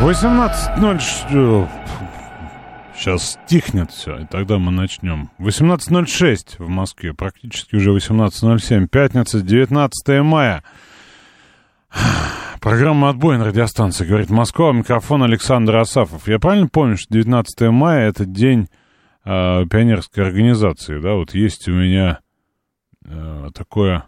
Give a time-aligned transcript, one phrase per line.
[0.00, 1.68] 18.06...
[2.94, 5.30] Сейчас стихнет все, и тогда мы начнем.
[5.38, 8.86] 18.06 в Москве, практически уже 18.07.
[8.86, 10.62] Пятница, 19 мая.
[12.60, 16.28] Программа «Отбой» на радиостанции, говорит Москва, микрофон Александр Асафов.
[16.28, 18.68] Я правильно помню, что 19 мая— это день
[19.24, 21.14] э, пионерской организации, да?
[21.14, 22.20] Вот есть у меня
[23.04, 24.07] э, такое,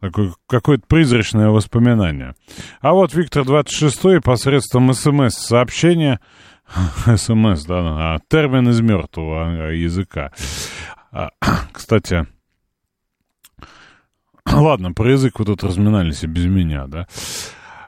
[0.00, 2.34] такое какое-то призрачное воспоминание.
[2.80, 6.20] А вот Виктор 26 посредством СМС-сообщения
[7.16, 10.32] СМС, да, а, термин из мертвого языка.
[11.12, 11.30] А,
[11.72, 12.26] кстати,
[14.52, 17.06] ладно, про язык вы тут разминались и без меня, да.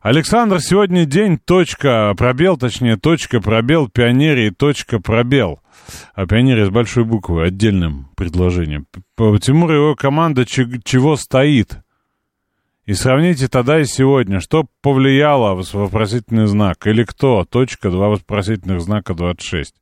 [0.01, 5.61] Александр, сегодня день, точка, пробел, точнее, точка, пробел, пионерии, точка, пробел.
[6.15, 8.87] А пионерия с большой буквы, отдельным предложением.
[9.17, 11.79] Тимур и его команда чего стоит?
[12.89, 19.13] И сравните тогда и сегодня, что повлияло вопросительный знак, или кто, точка, два вопросительных знака,
[19.13, 19.75] 26.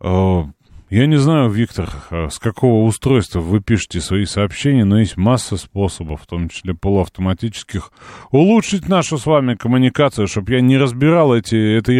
[0.00, 0.52] Я
[0.90, 6.22] не знаю, Виктор, а с какого устройства вы пишете свои сообщения, но есть масса способов,
[6.22, 7.92] в том числе полуавтоматических,
[8.32, 11.92] улучшить нашу с вами коммуникацию, чтобы я не разбирал эти, это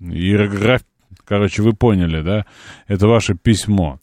[0.00, 0.82] иерограф...
[1.24, 2.46] Короче, вы поняли, да?
[2.86, 3.98] Это ваше письмо.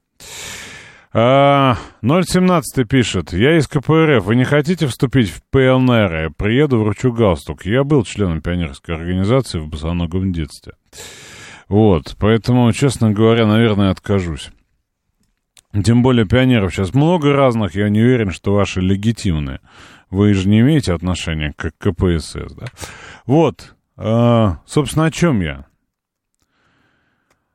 [1.15, 3.33] А, 017 пишет.
[3.33, 4.25] Я из КПРФ.
[4.25, 6.15] Вы не хотите вступить в ПЛНР?
[6.15, 7.65] Я приеду, вручу галстук.
[7.65, 10.73] Я был членом пионерской организации в босоногом детстве.
[11.69, 14.49] Вот, поэтому, честно говоря, наверное, откажусь.
[15.83, 19.59] Тем более пионеров сейчас много разных, я не уверен, что ваши легитимные.
[20.09, 22.65] Вы же не имеете отношения к КПСС, да?
[23.25, 25.65] Вот, э, собственно, о чем я?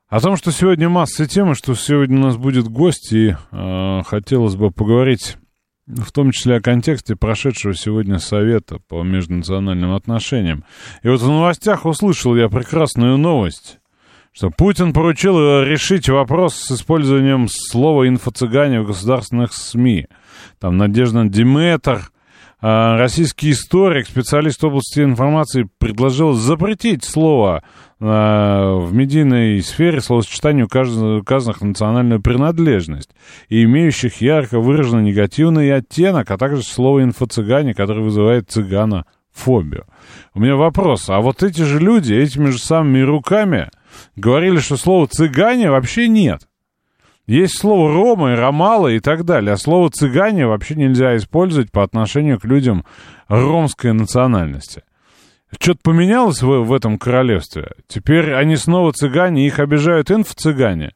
[0.09, 4.55] О том, что сегодня масса тем, что сегодня у нас будет гость, и э, хотелось
[4.55, 5.37] бы поговорить
[5.85, 10.63] в том числе о контексте прошедшего сегодня совета по межнациональным отношениям.
[11.03, 13.77] И вот в новостях услышал я прекрасную новость,
[14.31, 20.07] что Путин поручил решить вопрос с использованием слова «инфо-цыгане» в государственных СМИ.
[20.59, 22.09] Там Надежда Диметр,
[22.61, 27.63] а, российский историк, специалист в области информации, предложил запретить слово
[27.99, 33.09] в медийной сфере словосочетанию указанных национальную принадлежность
[33.49, 39.85] и имеющих ярко выраженный негативный оттенок, а также слово «инфо-цыгане», которое вызывает цыганофобию.
[40.33, 43.69] У меня вопрос, а вот эти же люди этими же самыми руками
[44.15, 46.47] говорили, что слова «цыгане» вообще нет.
[47.27, 51.83] Есть слово «рома» и «ромала» и так далее, а слово «цыгане» вообще нельзя использовать по
[51.83, 52.85] отношению к людям
[53.27, 54.83] ромской национальности.
[55.57, 57.71] Что-то поменялось в, в этом королевстве.
[57.87, 60.91] Теперь они снова цыгане, их обижают инфо-цыгане.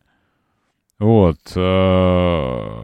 [0.99, 1.37] Вот.
[1.55, 2.81] Э,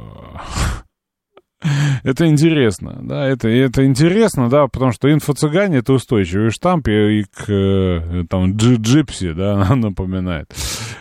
[2.04, 7.24] Это интересно, да, это, это интересно, да, потому что инфо-цыгане— это устойчивый штамп, и, и
[7.24, 10.54] к, э, там, джипси, да, напоминает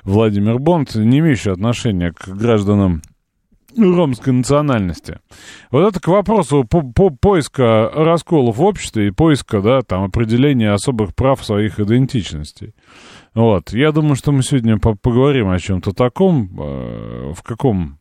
[0.03, 3.03] Владимир Бонд, не имеющий отношения к гражданам
[3.79, 5.19] ромской национальности.
[5.71, 10.73] Вот это к вопросу по, по поиска расколов в обществе и поиска, да, там, определения
[10.73, 12.75] особых прав своих идентичностей.
[13.35, 17.99] Вот, я думаю, что мы сегодня по поговорим о чем-то таком, э, в каком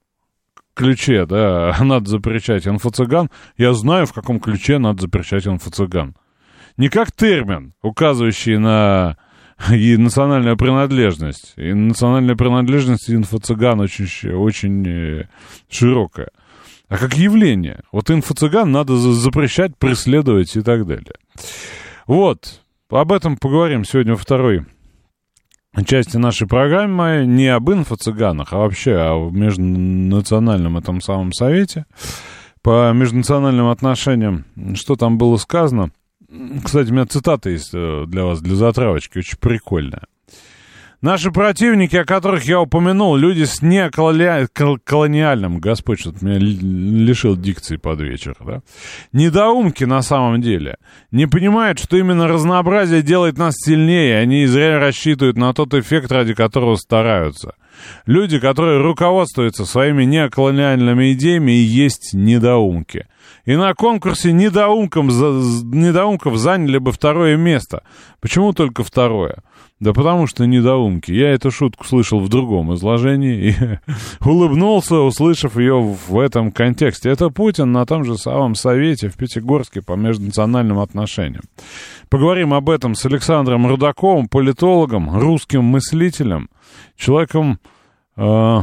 [0.73, 6.15] ключе, да, надо запрещать инфо-цыган, я знаю, в каком ключе надо запрещать инфо-цыган.
[6.77, 9.17] Не как термин, указывающий на
[9.71, 11.53] и национальную принадлежность.
[11.55, 15.27] И национальная принадлежность инфо-цыган очень, очень э,
[15.69, 16.29] широкая.
[16.89, 17.81] А как явление.
[17.91, 21.15] Вот инфо-цыган надо запрещать, преследовать и так далее.
[22.05, 22.61] Вот.
[22.89, 24.65] Об этом поговорим сегодня во второй
[25.85, 31.85] части нашей программы не об инфо-цыганах, а вообще о межнациональном этом самом совете
[32.61, 34.45] по межнациональным отношениям.
[34.75, 35.91] Что там было сказано?
[36.63, 40.07] Кстати, у меня цитата есть э, для вас, для затравочки, очень прикольная.
[41.01, 48.01] Наши противники, о которых я упомянул, люди с неколониальным, Господь что-то меня лишил дикции под
[48.01, 48.61] вечер, да?
[49.13, 50.77] Недоумки на самом деле.
[51.11, 56.33] Не понимают, что именно разнообразие делает нас сильнее, они зря рассчитывают на тот эффект, ради
[56.33, 57.53] которого стараются.
[58.07, 63.05] Люди, которые руководствуются своими неоколониальными идеями, и есть недоумки.
[63.45, 67.83] И на конкурсе недоумком, недоумков заняли бы второе место.
[68.19, 69.43] Почему только второе?
[69.79, 71.11] Да потому что недоумки.
[71.11, 73.55] Я эту шутку слышал в другом изложении и
[74.27, 77.09] улыбнулся, услышав ее в этом контексте.
[77.09, 81.43] Это Путин на том же самом совете в Пятигорске по межнациональным отношениям.
[82.09, 86.49] Поговорим об этом с Александром Рудаковым, политологом, русским мыслителем,
[86.95, 87.59] человеком...
[88.15, 88.61] Э,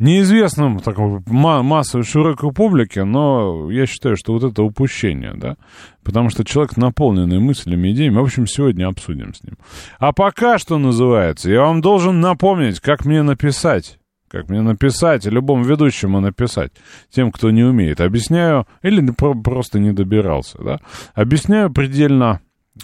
[0.00, 5.56] неизвестным такой массовой широкой публике, но я считаю, что вот это упущение, да,
[6.02, 9.58] потому что человек наполненный мыслями, идеями, в общем, сегодня обсудим с ним.
[9.98, 13.98] А пока что называется, я вам должен напомнить, как мне написать.
[14.28, 16.70] Как мне написать, любому ведущему написать,
[17.10, 18.00] тем, кто не умеет.
[18.00, 20.78] Объясняю, или просто не добирался, да.
[21.14, 22.40] Объясняю предельно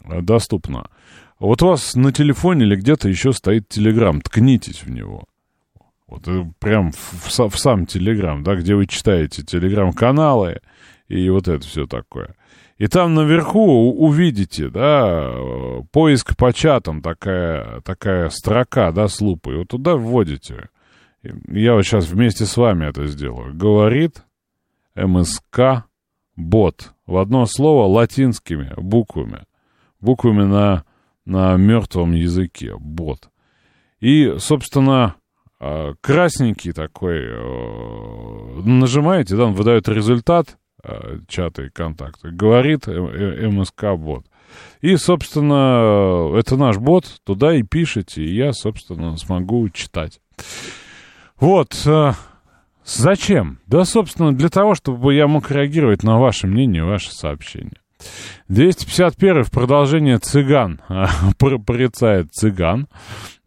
[0.07, 0.89] э, доступно.
[1.39, 5.27] Вот у вас на телефоне или где-то еще стоит Телеграм, ткнитесь в него.
[6.09, 10.61] Вот э, прям в, в, в сам Телеграм, да, где вы читаете Телеграм-каналы
[11.09, 12.35] и вот это все такое.
[12.79, 15.33] И там наверху увидите, да,
[15.93, 19.57] поиск по чатам, такая, такая строка, да, с лупой.
[19.57, 20.69] Вот туда вводите.
[21.49, 23.55] Я вот сейчас вместе с вами это сделаю.
[23.55, 24.23] Говорит
[24.95, 25.87] МСК
[26.37, 26.93] бот.
[27.07, 29.45] В одно слово латинскими буквами.
[30.01, 30.85] Буквами на,
[31.25, 32.75] на мертвом языке.
[32.79, 33.31] Бот.
[34.01, 35.17] И, собственно,
[35.59, 37.21] красненький такой,
[38.65, 44.27] нажимаете, да, он выдает результат э, чата и контакта, говорит МСК-бот.
[44.81, 50.21] И, собственно, это наш бот, туда и пишите, и я, собственно, смогу читать.
[51.41, 51.75] Вот,
[52.85, 53.59] зачем?
[53.67, 57.81] Да, собственно, для того, чтобы я мог реагировать на ваше мнение, ваши сообщения.
[58.49, 60.81] 251 в продолжение цыган
[61.39, 62.89] порицает цыган.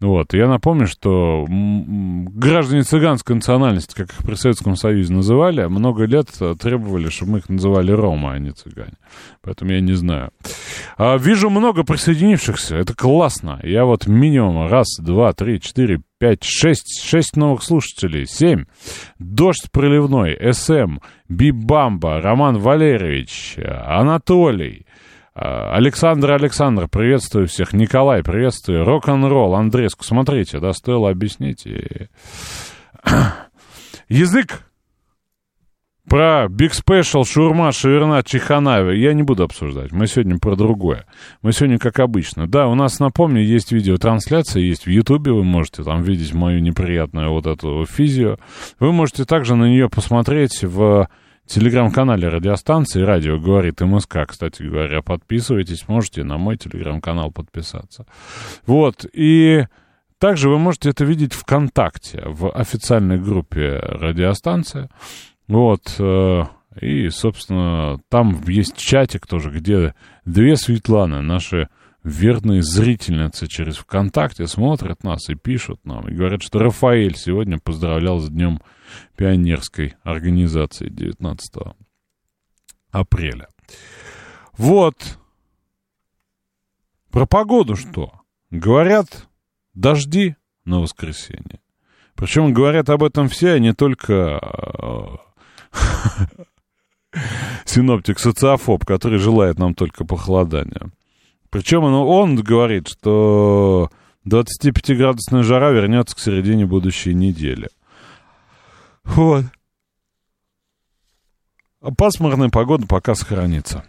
[0.01, 0.33] Вот.
[0.33, 6.29] Я напомню, что граждане цыганской национальности, как их при Советском Союзе называли, много лет
[6.59, 8.93] требовали, чтобы мы их называли ромы, а не цыгане.
[9.41, 10.31] Поэтому я не знаю.
[10.97, 12.77] А, вижу много присоединившихся.
[12.77, 13.59] Это классно.
[13.63, 18.25] Я вот минимум раз, два, три, четыре, пять, шесть, шесть новых слушателей.
[18.25, 18.65] Семь.
[19.19, 20.37] Дождь проливной.
[20.53, 20.99] СМ.
[21.27, 22.21] Бибамба.
[22.21, 23.57] Роман Валерьевич.
[23.57, 24.85] Анатолий.
[25.35, 27.73] А, Александр Александр, приветствую всех.
[27.73, 28.83] Николай, приветствую.
[28.83, 31.65] Рок-н-ролл, Андреску, смотрите, да, стоило объяснить.
[31.65, 32.07] И...
[34.09, 34.63] Язык
[36.09, 39.91] про Big Special, Шурма, Шаверна, Чиханави я не буду обсуждать.
[39.91, 41.05] Мы сегодня про другое.
[41.43, 42.47] Мы сегодня как обычно.
[42.47, 47.29] Да, у нас, напомню, есть видеотрансляция, есть в Ютубе, вы можете там видеть мою неприятную
[47.29, 48.39] вот эту физию.
[48.79, 51.07] Вы можете также на нее посмотреть в
[51.49, 54.19] телеграм-канале радиостанции «Радио говорит МСК».
[54.27, 58.05] Кстати говоря, подписывайтесь, можете на мой телеграм-канал подписаться.
[58.65, 59.65] Вот, и
[60.19, 64.89] также вы можете это видеть ВКонтакте, в официальной группе радиостанция.
[65.47, 66.43] Вот, э,
[66.81, 71.67] и, собственно, там есть чатик тоже, где две Светланы, наши
[72.03, 78.19] верные зрительницы через ВКонтакте, смотрят нас и пишут нам, и говорят, что Рафаэль сегодня поздравлял
[78.19, 78.61] с Днем
[79.15, 81.75] пионерской организации 19
[82.91, 83.47] апреля.
[84.57, 85.19] Вот.
[87.11, 88.11] Про погоду что?
[88.51, 89.27] Говорят,
[89.73, 91.59] дожди на воскресенье.
[92.15, 94.39] Причем говорят об этом все, а не только
[97.65, 100.91] синоптик социофоб, который желает нам только похолодания.
[101.49, 103.89] Причем он, он говорит, что
[104.27, 107.69] 25-градусная жара вернется к середине будущей недели.
[109.15, 109.45] Вот.
[111.81, 113.83] А пасмурная погода пока сохранится.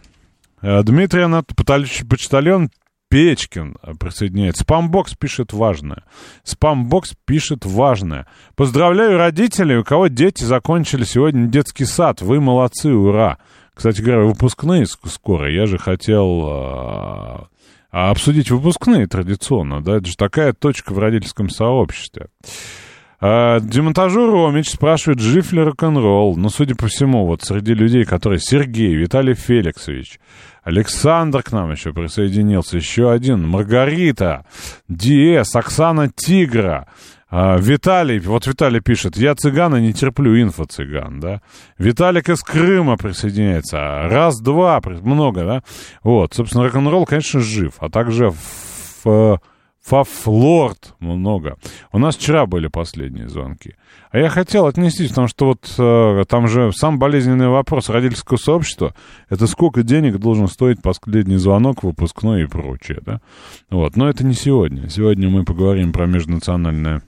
[0.61, 2.69] Э, Дмитрий Анатольевич Почтальон
[3.09, 4.63] Печкин присоединяется.
[4.63, 6.05] Спамбокс пишет важное.
[6.43, 8.25] Спамбокс пишет важное.
[8.55, 12.21] Поздравляю родителей, у кого дети закончили сегодня детский сад.
[12.21, 13.37] Вы молодцы, ура.
[13.73, 15.51] Кстати говоря, выпускные скоро.
[15.51, 17.47] Я же хотел а,
[17.91, 19.83] обсудить выпускные традиционно.
[19.83, 19.97] Да?
[19.97, 22.27] Это же такая точка в родительском сообществе.
[23.23, 26.35] А, демонтажер Ромич спрашивает, жив ли рок-н-ролл.
[26.37, 30.19] Ну, судя по всему, вот среди людей, которые Сергей, Виталий Феликсович,
[30.63, 34.45] Александр к нам еще присоединился, еще один, Маргарита,
[34.89, 36.87] Диэс, Оксана Тигра,
[37.29, 41.41] а, Виталий, вот Виталий пишет, я цыгана не терплю, инфо-цыган, да.
[41.77, 43.77] Виталик из Крыма присоединяется,
[44.09, 45.63] раз, два, много, да.
[46.03, 48.31] Вот, собственно, рок-н-ролл, конечно, жив, а также
[49.03, 49.39] в
[49.83, 51.57] Фафлорд много.
[51.91, 53.75] У нас вчера были последние звонки.
[54.11, 58.93] А я хотел отнестись, потому что вот э, там же сам болезненный вопрос родительского сообщества,
[59.29, 63.21] это сколько денег должен стоить последний звонок, выпускной и прочее, да?
[63.69, 64.87] Вот, но это не сегодня.
[64.89, 67.01] Сегодня мы поговорим про межнациональное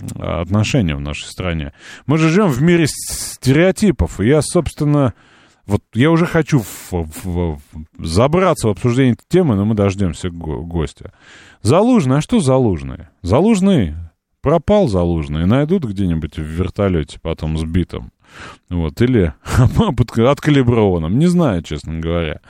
[0.00, 1.72] э, отношения в нашей стране.
[2.06, 5.14] Мы же живем в мире стереотипов, и я, собственно,
[5.66, 7.60] Вот я уже хочу в, в, в,
[7.98, 11.12] забраться в обсуждение темы, но мы дождемся го- гостя.
[11.62, 13.08] Залужный, а что Залужный?
[13.22, 13.94] Залужный
[14.40, 18.12] пропал Залужный, найдут где-нибудь в вертолете потом сбитым.
[18.68, 19.34] Вот, или
[20.28, 22.40] откалиброванным, не знаю, честно говоря.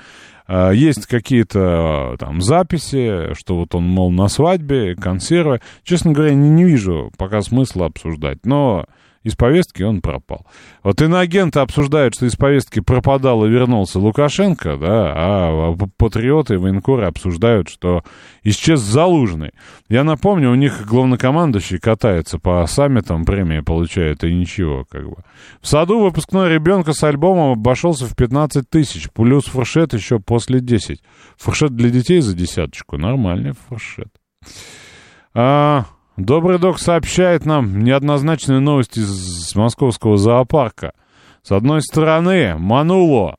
[0.47, 5.61] А, есть какие-то там записи, что вот он, мол, на свадьбе, консервы.
[5.85, 8.45] Честно говоря, не, не вижу пока смысла обсуждать.
[8.45, 8.87] Но
[9.23, 10.47] из повестки он пропал.
[10.83, 17.05] Вот иноагенты обсуждают, что из повестки пропадал и вернулся Лукашенко, да, а патриоты и военкоры
[17.05, 18.03] обсуждают, что
[18.43, 19.53] исчез Залужный.
[19.89, 25.17] Я напомню, у них главнокомандующий катается по саммитам, премии получает, и ничего, как бы.
[25.61, 31.03] В саду выпускной ребенка с альбомом обошелся в 15 тысяч, плюс фуршет еще после 10.
[31.37, 34.09] Фуршет для детей за десяточку, нормальный фуршет.
[35.35, 35.85] А,
[36.21, 40.93] Добрый док сообщает нам неоднозначные новости из московского зоопарка.
[41.43, 43.39] С одной стороны, Мануло.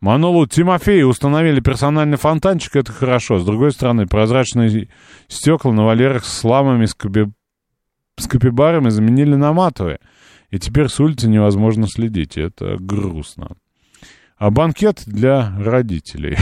[0.00, 3.38] Манулу Тимофея установили персональный фонтанчик, это хорошо.
[3.38, 4.88] С другой стороны, прозрачные
[5.28, 7.26] стекла на валерах с ламами, с, каби...
[8.18, 10.00] с капибарами заменили на матовые.
[10.50, 12.36] И теперь с улицы невозможно следить.
[12.36, 13.56] Это грустно.
[14.38, 16.36] А банкет для родителей.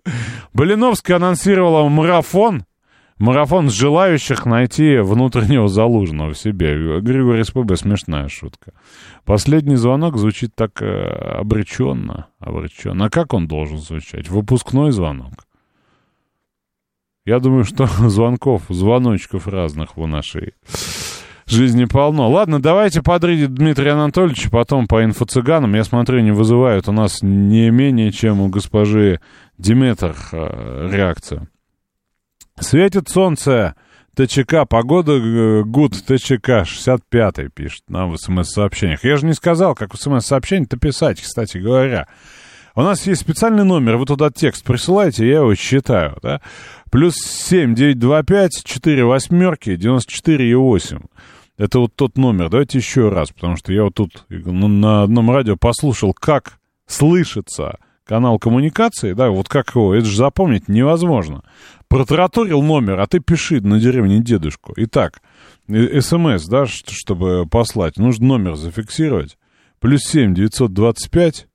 [0.54, 2.64] Блиновская анонсировала марафон
[3.18, 7.00] Марафон желающих найти внутреннего залужного в себе.
[7.00, 8.72] Григорий СПБ смешная шутка.
[9.24, 13.06] Последний звонок звучит так э, обреченно, обреченно.
[13.06, 14.28] А как он должен звучать?
[14.28, 15.46] Выпускной звонок.
[17.26, 20.54] Я думаю, что звонков, звоночков разных в нашей
[21.44, 22.30] жизни полно.
[22.30, 25.74] Ладно, давайте подрядить Дмитрия Анатольевича, потом по инфо-цыганам.
[25.74, 29.20] Я смотрю, не вызывают у нас не менее, чем у госпожи
[29.58, 31.48] Диметр э, реакцию.
[32.60, 33.74] Светит солнце.
[34.16, 39.04] ТЧК, погода э, гуд, ТЧК, 65-й пишет нам в смс-сообщениях.
[39.04, 42.08] Я же не сказал, как в смс-сообщение-то писать, кстати говоря.
[42.74, 46.40] У нас есть специальный номер, вы туда текст присылаете, я его считаю, да?
[46.90, 50.98] Плюс 7 925 4 восьмерки 94 и 8.
[51.58, 52.48] Это вот тот номер.
[52.48, 58.38] Давайте еще раз, потому что я вот тут на одном радио послушал, как слышится канал
[58.38, 61.42] коммуникации, да, вот как его, это же запомнить невозможно.
[61.88, 64.72] Протараторил номер, а ты пиши на деревне дедушку.
[64.76, 65.20] Итак,
[65.68, 69.36] смс, да, чтобы послать, нужно номер зафиксировать.
[69.78, 71.46] Плюс 7 925,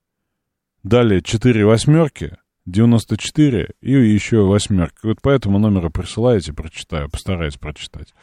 [0.83, 4.95] далее 4 восьмерки, 94 и еще восьмерка.
[5.03, 8.13] Вот по этому номеру присылаете, прочитаю, постараюсь прочитать.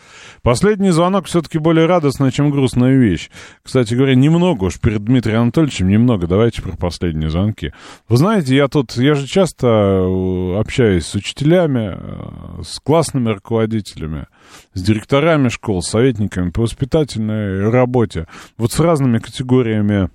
[0.42, 3.30] Последний звонок все-таки более радостная, чем грустная вещь.
[3.62, 6.26] Кстати говоря, немного уж перед Дмитрием Анатольевичем, немного.
[6.26, 7.73] Давайте про последние звонки.
[8.09, 14.26] Вы знаете, я тут, я же часто э, общаюсь с учителями, э, с классными руководителями,
[14.73, 18.26] с директорами школ, советниками по воспитательной работе.
[18.56, 20.09] Вот с разными категориями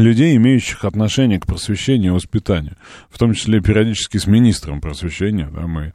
[0.00, 2.76] людей, имеющих отношение к просвещению и воспитанию,
[3.10, 5.92] в том числе периодически с министром просвещения, да, мы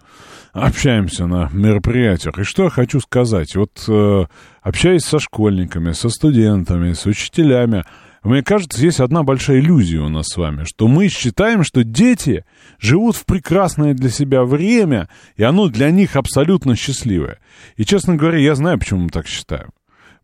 [0.54, 2.40] общаемся на мероприятиях.
[2.40, 4.26] И что я хочу сказать, вот э,
[4.62, 7.84] общаясь со школьниками, со студентами, с учителями,
[8.24, 12.44] мне кажется, есть одна большая иллюзия у нас с вами, что мы считаем, что дети
[12.80, 17.40] живут в прекрасное для себя время, и оно для них абсолютно счастливое.
[17.78, 19.70] И, честно говоря, я знаю, почему мы так считаем.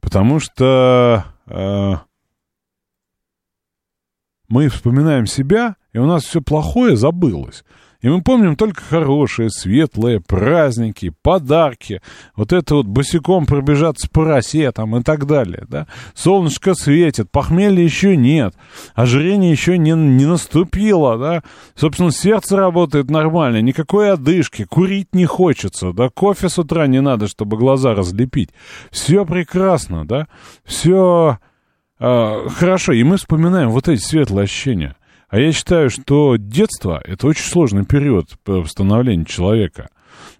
[0.02, 1.26] Потому что...
[1.48, 1.96] Э,
[4.54, 7.64] мы вспоминаем себя, и у нас все плохое забылось.
[8.02, 12.04] И мы помним только хорошие, светлые праздники, подарки.
[12.36, 15.88] Вот это вот босиком пробежаться по росе там и так далее, да.
[16.14, 18.54] Солнышко светит, похмелья еще нет,
[18.94, 21.44] ожирение еще не, не наступило, да.
[21.74, 26.10] Собственно, сердце работает нормально, никакой одышки, курить не хочется, да.
[26.10, 28.52] Кофе с утра не надо, чтобы глаза разлепить.
[28.92, 30.28] Все прекрасно, да.
[30.64, 31.40] Все
[32.06, 34.98] а, хорошо, и мы вспоминаем вот эти светлые ощущения.
[35.30, 39.88] А я считаю, что детство— это очень сложный период по становлению человека.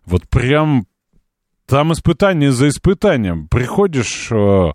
[0.06, 0.88] Вот прям
[1.66, 3.48] там испытание за испытанием.
[3.48, 4.74] Приходишь э, в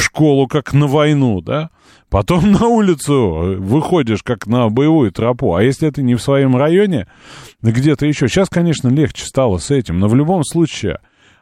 [0.00, 1.70] школу как на войну, да?
[2.08, 5.56] Потом на улицу выходишь как на боевую тропу.
[5.56, 7.08] А если это не в своем районе,
[7.62, 8.28] где-то еще.
[8.28, 9.98] Сейчас, конечно, легче стало с этим.
[9.98, 11.00] Но в любом случае,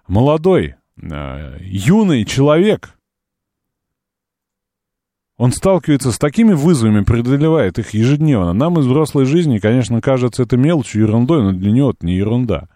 [0.08, 2.95] молодой, э, юный человек,
[5.38, 8.52] он сталкивается с такими вызовами, преодолевает их ежедневно.
[8.52, 12.68] Нам из взрослой жизни, конечно, кажется это мелочью, ерундой, но для него это не ерунда.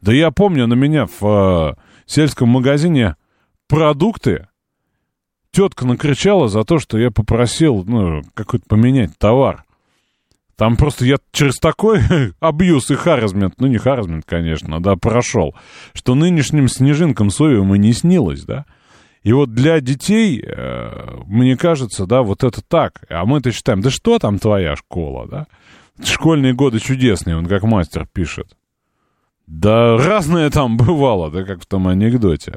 [0.00, 1.74] Да я помню, на меня в э,
[2.06, 3.16] сельском магазине
[3.68, 4.48] продукты
[5.52, 9.64] тетка накричала за то, что я попросил, ну, какой-то поменять товар.
[10.56, 12.00] Там просто я через такой
[12.40, 15.54] абьюз и харазмент, ну не харазмент, конечно, да, прошел,
[15.92, 18.64] что нынешним снежинкам соевым и не снилось, да.
[19.22, 23.04] И вот для детей, э, мне кажется, да, вот это так.
[23.08, 25.46] А мы-то считаем, да что там твоя школа, да?
[26.02, 28.56] Школьные годы чудесные, он как мастер пишет.
[29.46, 32.54] Да разное там бывало, да, как в том анекдоте.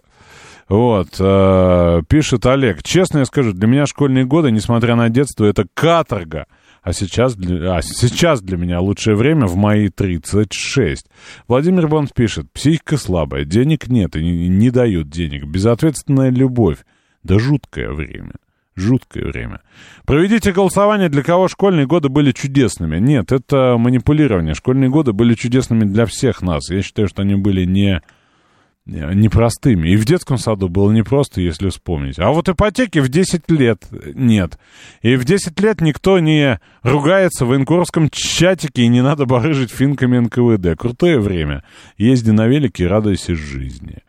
[0.67, 2.81] Вот, э, пишет Олег.
[2.81, 6.47] Честно я скажу, для меня школьные годы, несмотря на детство, это каторга.
[6.85, 11.07] А сейчас, для, а сейчас для меня лучшее время в мои 36.
[11.47, 12.45] Владимир Бонд пишет.
[12.53, 15.45] Психика слабая, денег нет и не, не дают денег.
[15.47, 16.77] Безответственная любовь.
[17.23, 18.33] Да жуткое время.
[18.75, 19.61] Жуткое время.
[20.05, 22.99] Проведите голосование, для кого школьные годы были чудесными.
[22.99, 24.53] Нет, это манипулирование.
[24.53, 26.69] Школьные годы были чудесными для всех нас.
[26.69, 28.03] Я считаю, что они были не
[28.85, 29.89] непростыми.
[29.89, 32.19] И в детском саду было непросто, если вспомнить.
[32.19, 34.59] А вот ипотеки в 10 лет нет.
[35.01, 40.19] И в 10 лет никто не ругается в военкорском чатике, и не надо барыжить финками
[40.19, 40.79] НКВД.
[40.79, 41.63] Крутое время.
[41.97, 43.99] Езди на велике и радуйся жизни.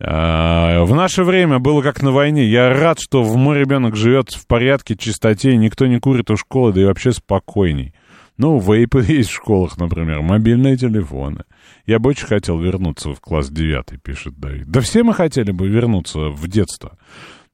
[0.00, 2.46] А, в наше время было как на войне.
[2.46, 6.80] Я рад, что мой ребенок живет в порядке, чистоте, никто не курит у школы, да
[6.82, 7.94] и вообще спокойней.
[8.36, 11.44] Ну, вейпы есть в школах, например, мобильные телефоны.
[11.86, 14.66] Я бы очень хотел вернуться в класс 9, пишет Давид.
[14.68, 16.98] Да все мы хотели бы вернуться в детство.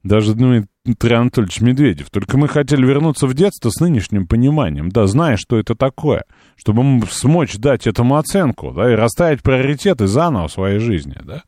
[0.03, 2.09] Даже Дмитрий Анатольевич Медведев.
[2.09, 7.05] Только мы хотели вернуться в детство с нынешним пониманием, да, зная, что это такое, чтобы
[7.11, 11.43] смочь дать этому оценку, да, и расставить приоритеты заново в своей жизни, да.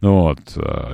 [0.00, 0.38] Вот.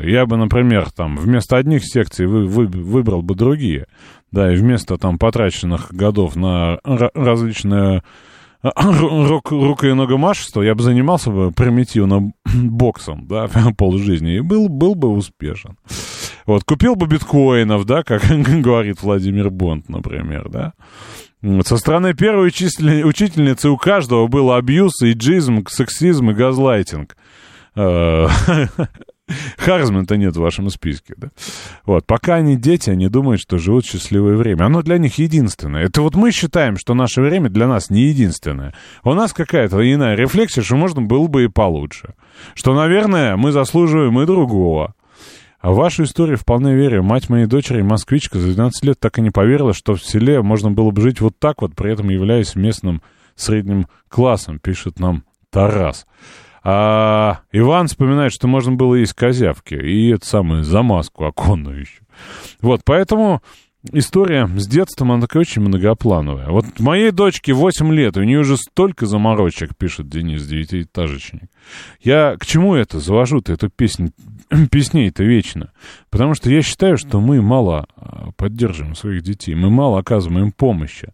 [0.02, 3.87] Я бы, например, там, вместо одних секций вы, вы, выбрал бы другие,
[4.32, 8.02] да, и вместо там потраченных годов на различные
[8.75, 14.94] рук, рук и ногомашество, я бы занимался бы примитивно боксом, да, полжизни, и был, был
[14.94, 15.76] бы успешен.
[16.46, 20.73] Вот, купил бы биткоинов, да, как говорит Владимир Бонд, например, да.
[21.64, 27.16] Со стороны первой учительницы у каждого был абьюз, иджизм, сексизм и газлайтинг.
[27.76, 28.28] Э,
[29.57, 31.28] Харзмана-то нет в вашем списке, да?
[31.87, 34.64] Вот, пока они дети, они думают, что живут счастливое время.
[34.64, 35.85] Оно для них единственное.
[35.85, 38.75] Это вот мы считаем, что наше время для нас не единственное.
[39.02, 42.15] У нас какая-то иная рефлексия, что можно было бы и получше.
[42.54, 44.95] Что, наверное, мы заслуживаем и другого.
[45.60, 47.02] А в вашу историю вполне верю.
[47.02, 50.71] Мать моей дочери, москвичка, за 12 лет так и не поверила, что в селе можно
[50.71, 53.00] было бы жить вот так вот, при этом являясь местным
[53.34, 56.06] средним классом, пишет нам Тарас.
[56.67, 62.00] А Иван вспоминает, что можно было есть козявки и это самое, замазку оконную еще.
[62.63, 63.43] Вот, поэтому
[63.93, 66.49] история с детством, она такая очень многоплановая.
[66.49, 71.50] Вот моей дочке 8 лет, у нее уже столько заморочек, пишет Денис, девятиэтажечник.
[72.00, 74.13] Я к чему это завожу-то, эту песню,
[74.71, 75.71] песней-то вечно?
[76.09, 80.53] Потому что я считаю, что мы мало а, поддерживаем своих детей, мы мало оказываем им
[80.53, 81.13] помощи.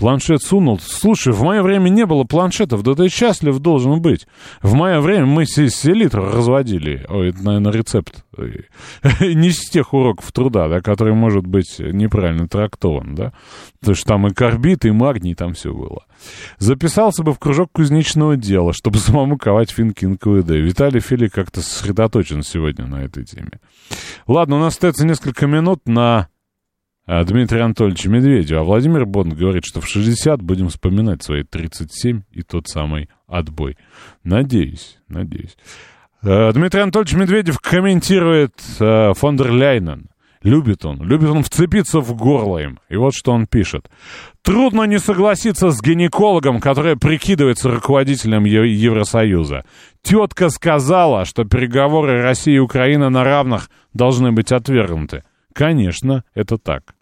[0.00, 0.80] Планшет сунул.
[0.80, 4.26] Слушай, в мое время не было планшетов, да ты счастлив должен быть.
[4.62, 7.04] В мое время мы селитр разводили.
[7.06, 8.24] Ой, это, наверное, рецепт.
[9.20, 13.34] Не с тех уроков труда, да, который может быть неправильно трактован, да.
[13.78, 16.06] Потому что там и карбид, и магний, там все было.
[16.56, 20.48] Записался бы в кружок кузнечного дела, чтобы самому ковать финки НКВД.
[20.52, 23.60] Виталий Фили как-то сосредоточен сегодня на этой теме.
[24.26, 26.28] Ладно, у нас остается несколько минут на
[27.06, 28.60] а, Дмитрия Анатольевича Медведева.
[28.60, 33.76] А Владимир Бонд говорит, что в 60 будем вспоминать свои 37 и тот самый отбой.
[34.22, 35.56] Надеюсь, надеюсь.
[36.22, 40.10] А, Дмитрий Анатольевич Медведев комментирует а, фон дер Ляйнен.
[40.42, 42.78] Любит он, любит он вцепиться в горло им.
[42.88, 43.90] И вот что он пишет.
[44.42, 49.64] Трудно не согласиться с гинекологом, который прикидывается руководителем Евросоюза.
[50.02, 55.24] Тетка сказала, что переговоры России и Украины на равных должны быть отвергнуты.
[55.52, 56.94] Конечно, это так.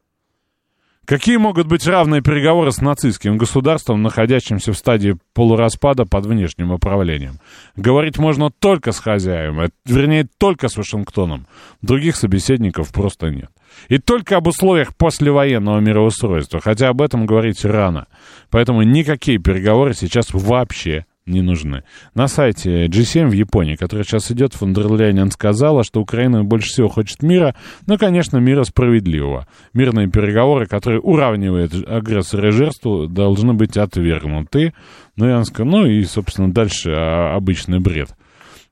[1.08, 7.38] Какие могут быть равные переговоры с нацистским государством, находящимся в стадии полураспада под внешним управлением?
[7.76, 11.46] Говорить можно только с хозяином, э, вернее, только с Вашингтоном.
[11.80, 13.48] Других собеседников просто нет.
[13.88, 18.06] И только об условиях послевоенного мироустройства, хотя об этом говорить рано.
[18.50, 21.84] Поэтому никакие переговоры сейчас вообще не нужны.
[22.14, 26.88] На сайте G7 в Японии, который сейчас идет, фон дер сказала, что Украина больше всего
[26.88, 27.54] хочет мира,
[27.86, 29.46] но, конечно, мира справедливого.
[29.74, 34.72] Мирные переговоры, которые уравнивают агрессора и жертву, должны быть отвергнуты.
[35.16, 38.10] Ну, я сказал, ну и, собственно, дальше а, обычный бред.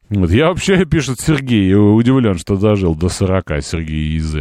[0.08, 0.30] Вот.
[0.30, 4.34] Я вообще, пишет Сергей, удивлен, что дожил до 40, Сергей из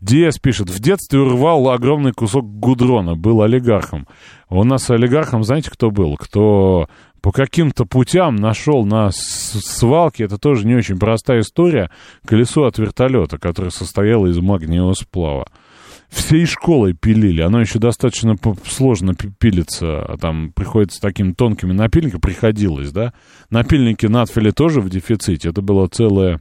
[0.00, 4.06] Диас пишет, в детстве урвал огромный кусок гудрона, был олигархом.
[4.48, 6.16] У нас олигархом, знаете, кто был?
[6.16, 6.88] Кто
[7.22, 11.90] по каким-то путям нашел на свалке, это тоже не очень простая история,
[12.26, 15.46] колесо от вертолета, которое состояло из магниевого сплава.
[16.12, 22.92] Всей школой пилили, оно еще достаточно сложно пилится, а там приходится такими тонкими напильниками, приходилось,
[22.92, 23.14] да.
[23.48, 26.38] Напильники надфили тоже в дефиците, это была целая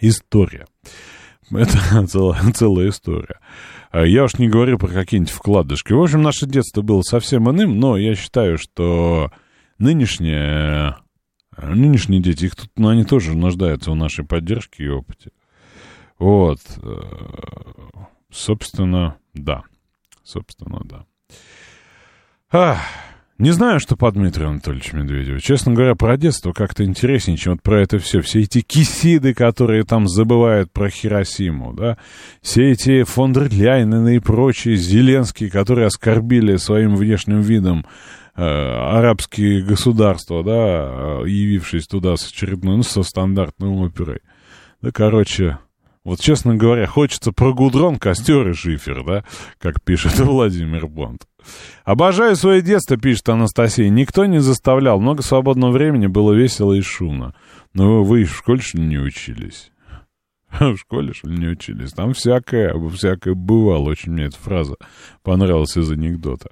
[0.00, 0.66] история.
[1.52, 3.38] Это целая, целая история.
[3.92, 5.92] А Я уж не говорю про какие-нибудь вкладышки.
[5.92, 9.30] В общем, наше детство было совсем иным, но я считаю, что
[9.78, 10.96] нынешние,
[11.56, 15.30] нынешние дети, их тут, ну, они тоже нуждаются в нашей поддержке и опыте.
[16.18, 16.58] Вот.
[18.34, 19.62] Собственно, да.
[20.24, 21.04] Собственно, да.
[22.50, 22.78] Ах,
[23.38, 25.38] не знаю, что по Дмитрию Анатольевичу Медведеву.
[25.38, 28.20] Честно говоря, про детство как-то интереснее, чем вот про это все.
[28.20, 31.96] Все эти кисиды, которые там забывают про Хиросиму, да.
[32.42, 37.86] Все эти фон и прочие Зеленские, которые оскорбили своим внешним видом
[38.34, 44.20] э, арабские государства, да, э, явившись туда с очередной, ну, со стандартной оперой.
[44.82, 45.58] Да, короче,
[46.04, 49.24] вот, честно говоря, хочется про гудрон, костер и шифер, да,
[49.58, 51.26] как пишет Владимир Бонд.
[51.84, 53.88] Обожаю свое детство, пишет Анастасия.
[53.88, 55.00] Никто не заставлял.
[55.00, 57.34] Много свободного времени, было весело и шумно.
[57.72, 59.70] Но вы в школе, что не учились?
[60.60, 61.92] В школе, что не учились?
[61.92, 63.90] Там всякое, всякое бывало.
[63.90, 64.76] Очень мне эта фраза
[65.22, 66.50] понравилась из анекдота.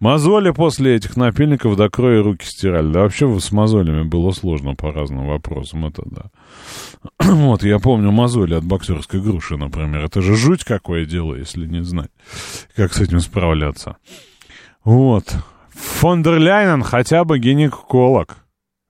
[0.00, 2.90] Мозоли после этих напильников до кроя руки стирали.
[2.90, 6.30] Да вообще с мозолями было сложно по разным вопросам, это да.
[7.18, 10.04] Вот, я помню мозоли от боксерской груши, например.
[10.04, 12.10] Это же жуть какое дело, если не знать,
[12.76, 13.96] как с этим справляться.
[14.84, 15.34] Вот.
[15.70, 18.38] Фон дер Ляйнен хотя бы гинеколог.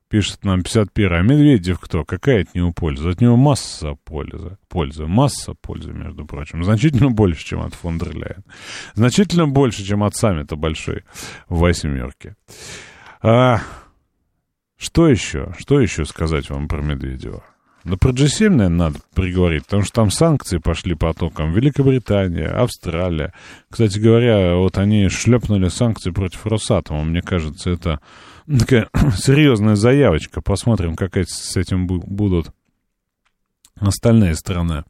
[0.08, 2.04] Пишет нам 51 А Медведев кто?
[2.04, 3.08] Какая от него польза?
[3.08, 4.58] От него масса пользы.
[4.68, 5.06] Пользы.
[5.06, 6.62] Масса пользы, между прочим.
[6.64, 8.44] Значительно больше, чем от фон дер Ляйен.
[8.94, 11.04] Значительно больше, чем от саммита большой
[11.48, 12.36] в восьмерке.
[13.22, 13.60] А,
[14.76, 15.54] что еще?
[15.58, 17.42] Что еще сказать вам про Медведева?
[17.84, 21.52] Да про G7, наверное, надо приговорить, потому что там санкции пошли потоком.
[21.52, 23.32] Великобритания, Австралия.
[23.68, 27.02] Кстати говоря, вот они шлепнули санкции против Росатома.
[27.02, 28.00] Мне кажется, это
[28.46, 30.40] такая серьезная заявочка.
[30.40, 32.52] Посмотрим, как эти, с этим бу- будут
[33.80, 34.84] остальные страны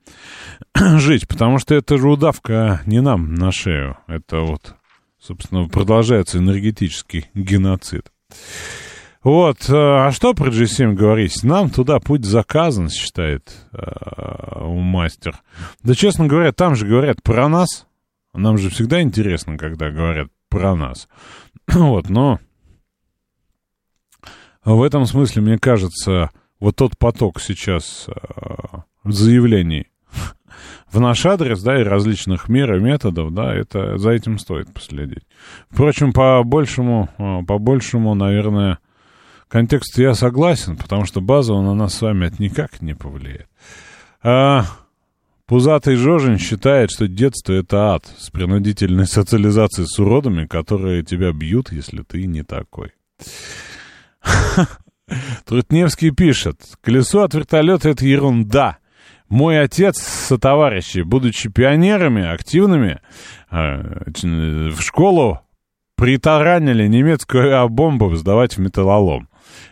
[0.74, 1.26] жить.
[1.26, 3.96] Потому что это же удавка не нам на шею.
[4.06, 4.74] Это вот,
[5.18, 8.12] собственно, продолжается энергетический геноцид.
[9.22, 11.44] Вот, э, а что про G7 говорить?
[11.44, 15.36] Нам туда путь заказан, считает э, мастер.
[15.84, 17.86] Да, честно говоря, там же говорят про нас.
[18.34, 21.08] Нам же всегда интересно, когда говорят про нас.
[21.68, 22.40] Вот, но
[24.64, 28.12] в этом смысле, мне кажется, вот тот поток сейчас э,
[29.04, 29.86] заявлений
[30.90, 35.24] в наш адрес, да, и различных мер и методов, да, это за этим стоит последить.
[35.70, 38.78] Впрочем, по большему, э, по большему, наверное,
[39.52, 43.48] контексту я согласен, потому что базово на нас с вами это никак не повлияет.
[44.22, 44.64] А
[45.46, 51.70] пузатый Жожин считает, что детство— это ад с принудительной социализацией с уродами, которые тебя бьют,
[51.70, 52.92] если ты не такой.
[55.44, 58.78] Трутневский пишет, колесо от вертолета— это ерунда.
[59.28, 63.00] Мой отец со товарищи, будучи пионерами, активными,
[63.50, 65.40] в школу
[65.96, 69.28] притаранили немецкую авиабомбу сдавать в металлолом.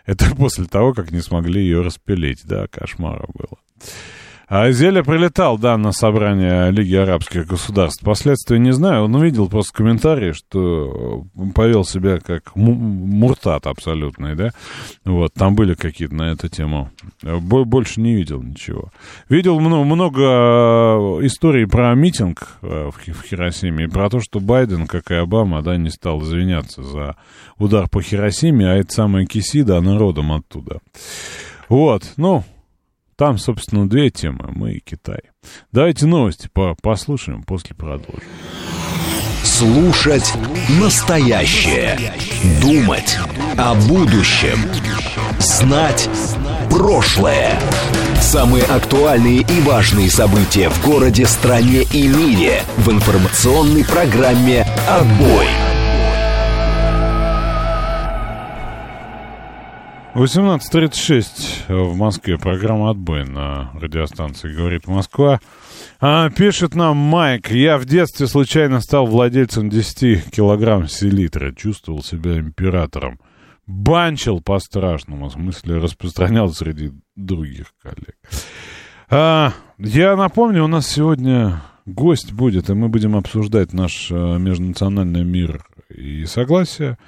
[0.07, 2.45] Это после того, как не смогли ее распилить.
[2.45, 3.59] Да, кошмара было.
[4.52, 8.02] А Зеля прилетал, да, на собрание Лиги Арабских Государств.
[8.02, 14.50] Последствия не знаю, он увидел просто комментарии, что повел себя как муртат абсолютный, да.
[15.04, 16.90] Вот, там были какие-то на эту тему.
[17.22, 18.90] Больше не видел ничего.
[19.28, 22.92] Видел много, много историй про митинг в
[23.24, 27.14] Хиросиме и про то, что Байден, как и Обама, да, не стал извиняться за
[27.56, 30.80] удар по Хиросиме, а это самая Кисида, она родом оттуда.
[31.68, 32.42] Вот, ну,
[33.20, 35.20] там, собственно, две темы, мы и Китай.
[35.72, 38.22] Давайте новости по послушаем, после продолжим.
[39.44, 40.33] Слушать
[40.80, 41.98] настоящее.
[42.62, 43.18] Думать
[43.59, 44.59] о будущем.
[45.38, 46.09] Знать
[46.70, 47.61] прошлое.
[48.22, 55.46] Самые актуальные и важные события в городе, стране и мире в информационной программе «Отбой».
[60.20, 62.37] 18.36 в Москве.
[62.37, 65.40] Программа «Отбой» на радиостанции «Говорит Москва».
[65.98, 67.50] А, пишет нам Майк.
[67.50, 71.54] Я в детстве случайно стал владельцем 10 килограмм селитры.
[71.54, 73.18] Чувствовал себя императором.
[73.66, 75.30] Банчил по-страшному.
[75.30, 78.16] В смысле, распространял среди других коллег.
[79.09, 85.24] А, я напомню, у нас сегодня гость будет, и мы будем обсуждать наш а, межнациональный
[85.24, 86.98] мир и согласие,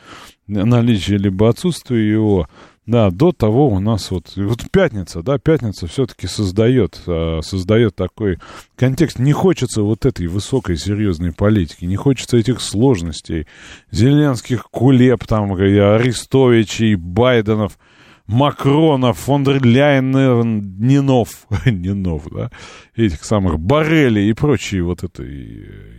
[0.47, 2.49] наличие либо отсутствие его.
[2.85, 8.39] Да, до того у нас вот, вот пятница, да, пятница все-таки создает, э, создает такой
[8.75, 9.21] контекст.
[9.21, 13.47] Не хочется вот этой высокой серьезной политики, не хочется этих сложностей,
[13.93, 17.79] зеленских кулеп там, Арестовичей, Байденов.
[18.27, 22.51] Макрона, фон дер Ляйен, Нинов, Нинов, да,
[22.97, 25.29] этих самых Барели и прочие вот этой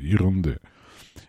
[0.02, 0.60] ерунды.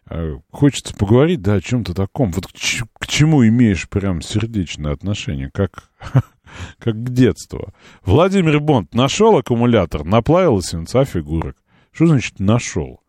[0.07, 2.31] А хочется поговорить, да, о чем-то таком.
[2.31, 5.90] Вот к, к чему имеешь прям сердечное отношение, как,
[6.79, 7.73] как к детству.
[8.05, 11.57] Владимир Бонд нашел аккумулятор, наплавил свинца фигурок.
[11.93, 13.01] Что значит нашел?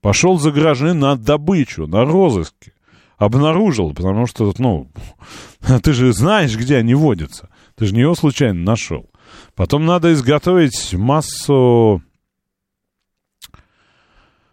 [0.00, 2.72] Пошел за граждан на добычу, на розыске.
[3.16, 4.90] Обнаружил, потому что, ну,
[5.82, 7.48] ты же знаешь, где они водятся.
[7.74, 9.10] Ты же не его случайно нашел.
[9.54, 12.02] Потом надо изготовить массу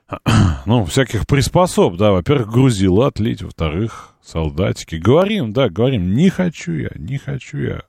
[0.66, 4.96] ну, всяких приспособ, да, во-первых, грузила отлить, во-вторых, солдатики.
[4.96, 7.82] Говорим, да, говорим, не хочу я, не хочу я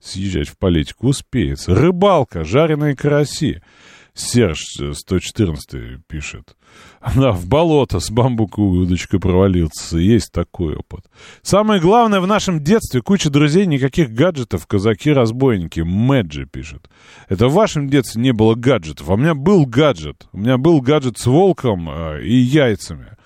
[0.00, 1.74] съезжать в политику, успеется.
[1.74, 3.62] Рыбалка, жареные караси.
[4.14, 6.56] Серж 114 пишет.
[7.16, 9.98] Да, в болото с бамбуковой удочкой провалился.
[9.98, 11.06] Есть такой опыт.
[11.42, 15.80] Самое главное, в нашем детстве куча друзей, никаких гаджетов, казаки-разбойники.
[15.80, 16.88] Мэджи пишет.
[17.28, 19.08] Это в вашем детстве не было гаджетов.
[19.08, 20.28] А у меня был гаджет.
[20.32, 23.16] У меня был гаджет с волком э, и яйцами.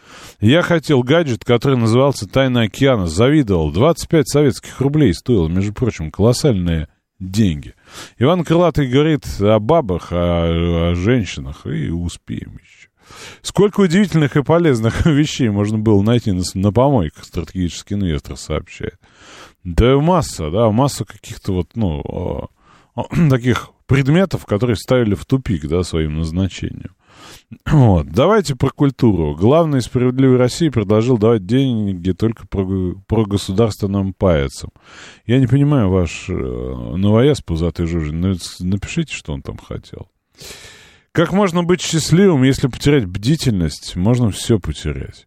[0.41, 3.07] Я хотел гаджет, который назывался «Тайна океана».
[3.07, 3.73] Завидовал.
[3.73, 6.89] 25 советских рублей стоил, между прочим, колоссальные
[7.21, 7.75] деньги.
[8.19, 12.89] Иван Крылатый говорит о бабах, о, о женщинах, и успеем еще.
[13.43, 18.99] Сколько удивительных и полезных вещей можно было найти на, на помойках, стратегический инвестор сообщает.
[19.63, 22.51] Да масса, да, масса каких-то вот, ну,
[23.31, 26.95] таких предметов, которые ставили в тупик, да, своим назначением.
[27.67, 28.09] Вот.
[28.09, 29.35] Давайте про культуру.
[29.35, 34.71] Главный справедливый России предложил давать деньги только про, про государственным паяцам.
[35.27, 38.21] Я не понимаю ваш э, новояз пузатый жужин.
[38.61, 40.09] Напишите, что он там хотел.
[41.13, 43.95] Как можно быть счастливым, если потерять бдительность?
[43.95, 45.27] Можно все потерять.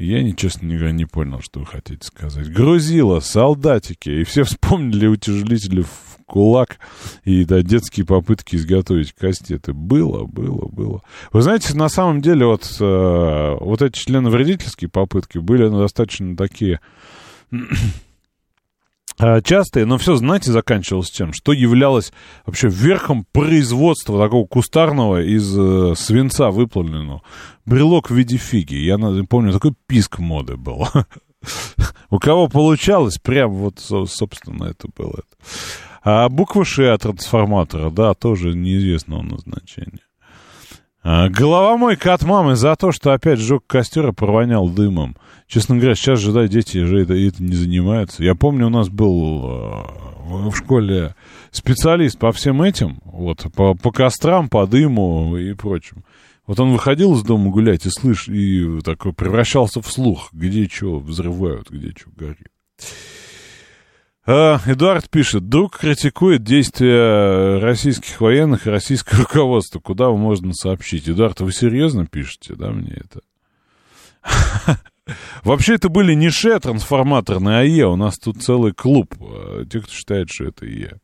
[0.00, 2.50] Я, честно говоря, не понял, что вы хотите сказать.
[2.50, 6.78] Грузило, солдатики, и все вспомнили утяжелители в кулак
[7.24, 9.74] и да, детские попытки изготовить кастеты.
[9.74, 11.02] Было, было, было.
[11.32, 16.80] Вы знаете, на самом деле вот, э, вот эти члены вредительские попытки были достаточно такие
[19.42, 22.12] частые, но все, знаете, заканчивалось тем, что являлось
[22.46, 27.22] вообще верхом производства такого кустарного из э, свинца выплавленного.
[27.66, 28.74] Брелок в виде фиги.
[28.74, 30.86] Я помню, такой писк моды был.
[32.10, 35.22] У кого получалось, прям вот, собственно, это было.
[36.02, 40.00] А буква Ш от трансформатора, да, тоже неизвестного назначения.
[41.02, 45.16] А, головомойка от мамы за то, что опять сжег костер и провонял дымом.
[45.46, 48.22] Честно говоря, сейчас же, да, дети же это, это не занимаются.
[48.22, 51.14] Я помню, у нас был э, в школе
[51.50, 56.04] специалист по всем этим, вот, по, по кострам, по дыму и прочим.
[56.46, 60.98] Вот он выходил из дома гулять и слышь, и такой превращался в слух, где что
[60.98, 62.48] взрывают, где что горит.
[64.26, 69.80] А, Эдуард пишет, друг критикует действия российских военных и российское руководство.
[69.80, 71.08] Куда его можно сообщить?
[71.08, 73.20] Эдуард, вы серьезно пишете, да, мне это?
[75.42, 77.86] Вообще это были не ШЕ трансформаторные, а АЕ.
[77.86, 79.14] У нас тут целый клуб.
[79.20, 80.98] А, те, кто считает, что это ИЕ.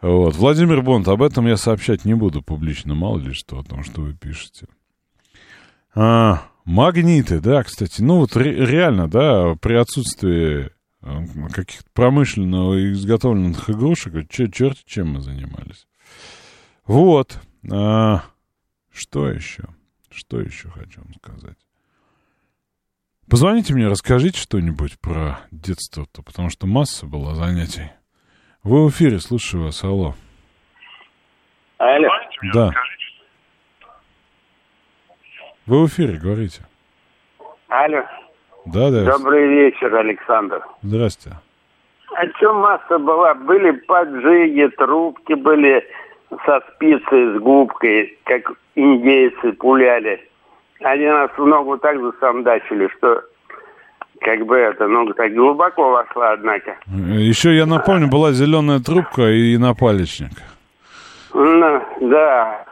[0.00, 0.34] Вот.
[0.36, 4.00] Владимир Бонд, об этом я сообщать не буду публично, мало ли что, о том, что
[4.00, 4.66] вы пишете.
[5.94, 8.00] А, магниты, да, кстати.
[8.02, 10.70] Ну вот ре- реально, да, при отсутствии
[11.52, 15.86] каких-то промышленно изготовленных игрушек, че, черт чем мы занимались.
[16.86, 17.38] Вот.
[17.72, 18.22] А,
[18.92, 19.64] что еще?
[20.10, 21.56] Что еще хочу вам сказать?
[23.28, 27.90] Позвоните мне, расскажите что-нибудь про детство-то, потому что масса была занятий.
[28.62, 30.14] Вы в эфире, слушаю вас, алло.
[31.78, 32.08] Алло.
[32.54, 32.70] Да.
[35.66, 36.64] Вы в эфире, говорите.
[37.68, 38.02] Алло.
[38.66, 39.04] Да, да.
[39.04, 40.60] Добрый вечер, Александр.
[40.82, 41.30] Здрасте.
[42.14, 43.34] О чем масса была?
[43.34, 45.84] Были поджиги, трубки были
[46.44, 50.20] со спицей, с губкой, как индейцы пуляли.
[50.82, 53.22] Они нас в ногу так засандачили, что
[54.20, 56.76] как бы это, ну, так глубоко вошла, однако.
[56.86, 60.32] Еще, я напомню, была зеленая трубка и напалечник.
[61.32, 62.64] Ну, да.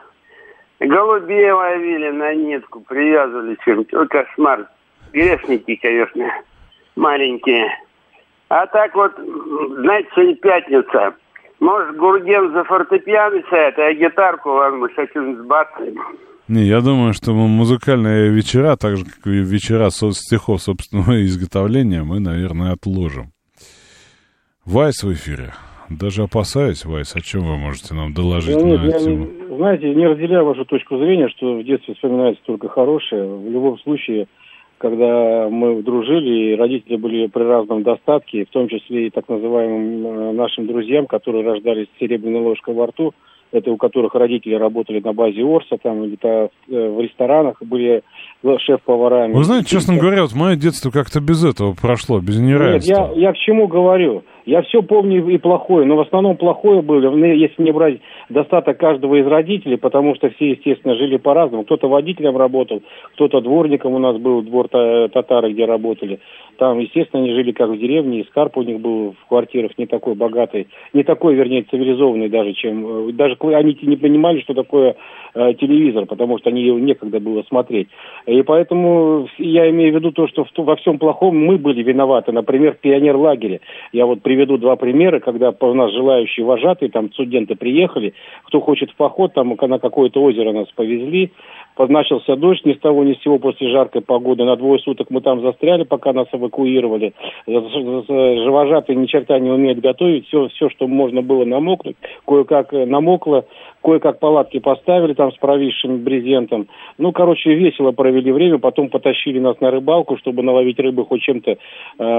[0.79, 4.07] Голубей ловили на нитку, привязывали чем-то.
[4.07, 4.67] Кошмар
[5.15, 6.29] грешники, конечно,
[6.95, 7.67] маленькие.
[8.49, 9.13] А так вот,
[9.79, 11.15] знаете, сегодня пятница.
[11.59, 15.97] Может, Гурген за фортепиано сядет, а гитарку вам мы что-нибудь сбацаем.
[16.47, 22.19] Не, я думаю, что музыкальные вечера, так же, как и вечера стихов собственного изготовления, мы,
[22.19, 23.31] наверное, отложим.
[24.65, 25.53] Вайс в эфире.
[25.89, 29.27] Даже опасаюсь, Вайс, о чем вы можете нам доложить ну, на нет, эту тему?
[29.55, 33.23] Знаете, не разделяю вашу точку зрения, что в детстве вспоминается только хорошее.
[33.23, 34.27] В любом случае,
[34.77, 40.07] когда мы дружили, и родители были при разном достатке, в том числе и так называемым
[40.07, 43.13] э, нашим друзьям, которые рождались с серебряной ложкой во рту,
[43.51, 48.03] это у которых родители работали на базе Орса, там где-то э, в ресторанах были
[48.43, 49.33] шеф-поварами.
[49.33, 52.91] Вы знаете, честно говоря, вот мое детство как-то без этого прошло, без неравенства.
[52.91, 54.23] Нет, я, я к чему говорю?
[54.45, 58.77] Я все помню и плохое, но в основном плохое было, ну, если не брать достаток
[58.77, 61.63] каждого из родителей, потому что все, естественно, жили по-разному.
[61.63, 62.81] Кто-то водителем работал,
[63.13, 66.19] кто-то дворником у нас был, двор татары, где работали.
[66.57, 69.87] Там, естественно, они жили как в деревне, и скарп у них был в квартирах не
[69.87, 73.09] такой богатый, не такой, вернее, цивилизованный даже, чем...
[73.09, 74.95] Э, даже они не понимали, что такое
[75.33, 77.89] э, телевизор, потому что они его некогда было смотреть.
[78.25, 82.31] И поэтому я имею в виду то, что во всем плохом мы были виноваты.
[82.31, 83.59] Например, в пионер-лагере.
[83.91, 88.91] Я вот приведу два примера, когда у нас желающие вожатые, там студенты приехали, кто хочет
[88.91, 91.31] в поход, там на какое-то озеро нас повезли,
[91.77, 94.43] Начался дождь ни с того ни с сего после жаркой погоды.
[94.43, 97.13] На двое суток мы там застряли, пока нас эвакуировали.
[97.47, 100.27] Живожатые ни черта не умеют готовить.
[100.27, 103.45] Все, все, что можно было намокнуть, кое-как намокло
[103.85, 106.67] кое-как палатки поставили там с провисшим брезентом.
[106.97, 111.51] Ну, короче, весело провели время, потом потащили нас на рыбалку, чтобы наловить рыбы хоть чем-то,
[111.51, 111.57] э,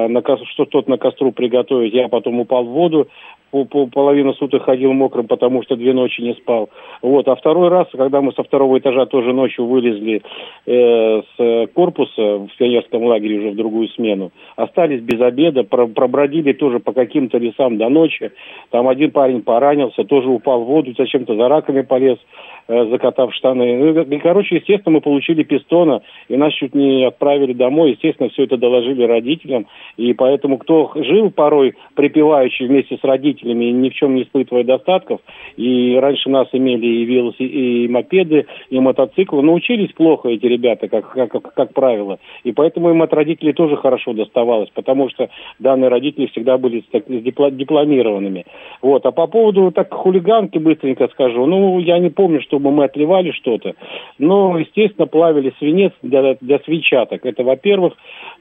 [0.09, 1.93] на, что-то на костру приготовить.
[1.93, 3.09] Я потом упал в воду,
[3.51, 6.69] по половину суток ходил мокрым, потому что две ночи не спал.
[7.03, 7.27] Вот.
[7.29, 10.23] А второй раз, когда мы со второго этажа тоже ночью вылезли
[10.67, 16.53] э, с корпуса в пионерском лагере уже в другую смену, остались без обеда, про, пробродили
[16.53, 18.33] тоже по каким-то лесам до ночи.
[18.71, 22.19] Там один парень поранился, тоже упал в воду, зачем-то за раками полез.
[22.69, 23.77] Э, закатав штаны.
[23.77, 27.93] Ну, и, короче, естественно, мы получили пистона, и нас чуть не отправили домой.
[27.93, 29.67] Естественно, все это доложили родителям.
[29.97, 35.21] И поэтому, кто жил порой припеваючи вместе с родителями, ни в чем не испытывая достатков,
[35.57, 37.87] и раньше нас имели и, велоси, и
[38.71, 42.19] и мотоциклы, научились плохо эти ребята, как, как, как, как правило.
[42.43, 45.29] И поэтому им от родителей тоже хорошо доставалось, потому что
[45.61, 48.45] данные родители всегда были так, дипломированными.
[48.83, 49.07] Вот.
[49.07, 51.47] А по поводу так хулиганки быстренько скажу.
[51.47, 53.75] Ну, я не помню, что чтобы мы отливали что-то.
[54.19, 57.27] Но, естественно, плавили свинец для, для свечаток.
[57.27, 57.93] Это, во-первых,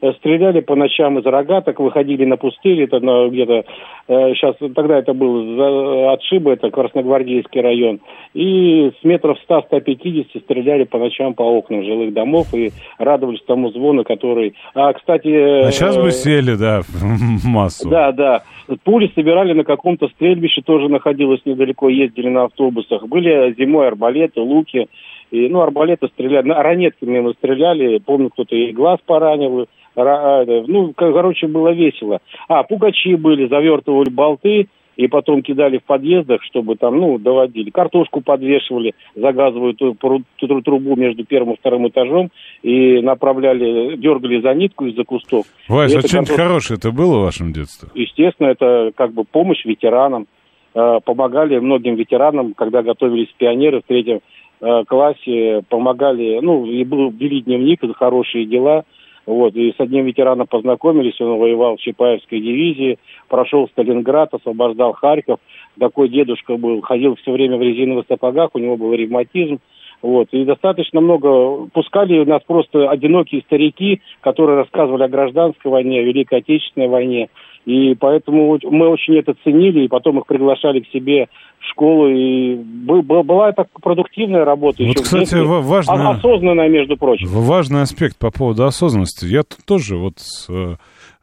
[0.02, 3.66] э, стреляли по ночам из рогаток, выходили на пустыри, это на, где-то,
[4.08, 8.00] э, сейчас, тогда это был за, отшибы, это Красногвардейский район,
[8.34, 14.04] и с метров 100-150 стреляли по ночам по окнам жилых домов и радовались тому звону,
[14.04, 14.56] который...
[14.74, 15.68] А, кстати...
[15.68, 16.82] А сейчас бы э, сели, да,
[17.44, 17.90] массу.
[17.90, 18.44] Да, да.
[18.84, 23.08] Пули собирали на каком-то стрельбище, тоже находилось недалеко, ездили на автобусах.
[23.08, 24.88] Были зимой арбалеты, луки.
[25.32, 29.68] И, ну, арбалеты стреляли, ранетками мы стреляли, помню, кто-то и глаз поранил.
[29.96, 32.20] А, ну, короче, было весело.
[32.48, 37.70] А, пугачи были, завертывали болты, и потом кидали в подъездах, чтобы там, ну, доводили.
[37.70, 42.30] Картошку подвешивали за газовую трубу между первым и вторым этажом
[42.64, 45.46] и направляли, дергали за нитку из-за кустов.
[45.68, 46.44] Вась, а что-нибудь картошка...
[46.44, 47.90] хорошее это было в вашем детстве?
[47.94, 50.28] Естественно, это как бы помощь ветеранам.
[50.74, 54.20] Э, помогали многим ветеранам, когда готовились пионеры в третьем
[54.62, 58.84] э, классе, помогали, ну, и был вели дневник за хорошие дела–
[59.26, 65.40] вот, и с одним ветераном познакомились, он воевал в Чапаевской дивизии, прошел Сталинград, освобождал Харьков.
[65.80, 69.60] Такой дедушка был, ходил все время в резиновых сапогах, у него был ревматизм.
[70.02, 76.04] Вот, и достаточно много, пускали нас просто одинокие старики, которые рассказывали о гражданской войне, о
[76.04, 77.30] Великой Отечественной войне.
[77.66, 81.28] И поэтому мы очень это ценили, и потом их приглашали к себе
[81.60, 82.08] в школу.
[82.08, 84.84] И была так продуктивная работа.
[84.84, 86.12] Вот, кстати, важно...
[86.12, 87.28] Осознанная, между прочим.
[87.28, 89.26] Важный аспект по поводу осознанности.
[89.26, 90.76] Я тут тоже вот э,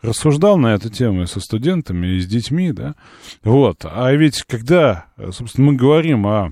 [0.02, 2.94] рассуждал на эту тему со студентами и с детьми, да.
[3.44, 3.84] Вот.
[3.84, 6.48] А ведь когда, собственно, мы говорим о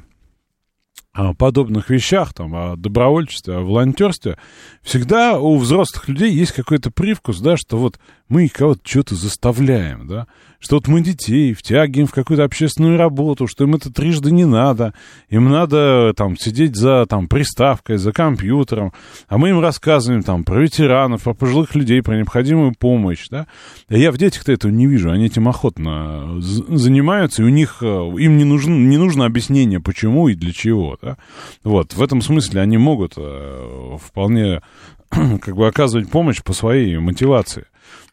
[1.12, 4.38] о подобных вещах, там, о добровольчестве, о волонтерстве,
[4.81, 7.98] всегда у взрослых людей есть какой-то привкус, да, что вот
[8.31, 10.27] мы кого-то что-то заставляем, да,
[10.61, 14.95] что вот мы детей втягиваем в какую-то общественную работу, что им это трижды не надо,
[15.29, 18.93] им надо там сидеть за там приставкой, за компьютером,
[19.29, 23.49] а мы им рассказываем там про ветеранов, про пожилых людей, про необходимую помощь, да.
[23.88, 27.87] А я в детях-то этого не вижу, они этим охотно занимаются, и у них, э,
[27.87, 31.16] им не нужно, не нужно объяснение, почему и для чего, да.
[31.64, 34.61] Вот, в этом смысле они могут э, вполне
[35.09, 37.64] как бы оказывать помощь по своей мотивации.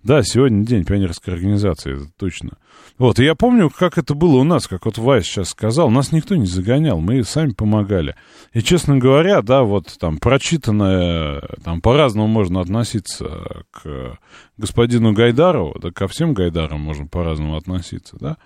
[0.07, 2.51] Да, сегодня день пионерской организации, это точно.
[2.97, 6.13] Вот, и я помню, как это было у нас, как вот Вайс сейчас сказал, нас
[6.13, 8.15] никто не загонял, мы сами помогали.
[8.53, 14.17] И, честно говоря, да, вот там прочитанное, там по-разному можно относиться к
[14.55, 18.37] господину Гайдарову, да ко всем Гайдарам можно по-разному относиться, да.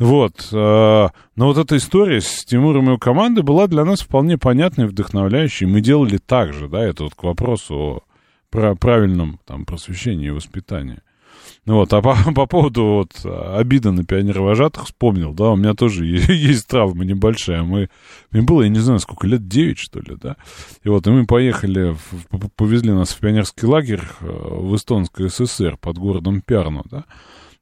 [0.00, 4.36] Вот, э, но вот эта история с Тимуром и его командой была для нас вполне
[4.36, 5.68] понятной и вдохновляющей.
[5.68, 8.02] Мы делали так же, да, это вот к вопросу о
[8.54, 11.00] про правильном там просвещении и воспитании.
[11.66, 16.06] Ну вот, а по, по поводу вот обиды на пионеровожатых вспомнил, да, у меня тоже
[16.06, 17.64] есть, есть травма небольшая.
[17.64, 17.90] Мы,
[18.30, 20.36] мне было, я не знаю, сколько лет, 9, что ли, да.
[20.84, 21.96] И вот, и мы поехали,
[22.30, 27.06] в, повезли нас в пионерский лагерь э, в Эстонской ССР под городом Пярну, да.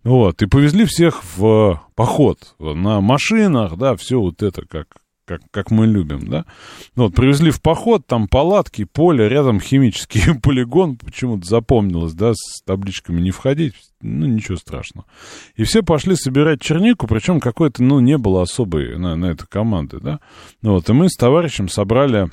[0.04, 5.70] Вот, и повезли всех в поход на машинах, да, все вот это как как, как
[5.70, 6.44] мы любим, да.
[6.94, 13.20] Вот, привезли в поход, там палатки, поле, рядом химический полигон, почему-то запомнилось, да, с табличками
[13.20, 15.06] не входить, ну, ничего страшного.
[15.56, 20.00] И все пошли собирать чернику, причем какой-то, ну, не было особой на, на этой команды,
[20.00, 20.20] да.
[20.60, 22.30] Ну, вот, и мы с товарищем собрали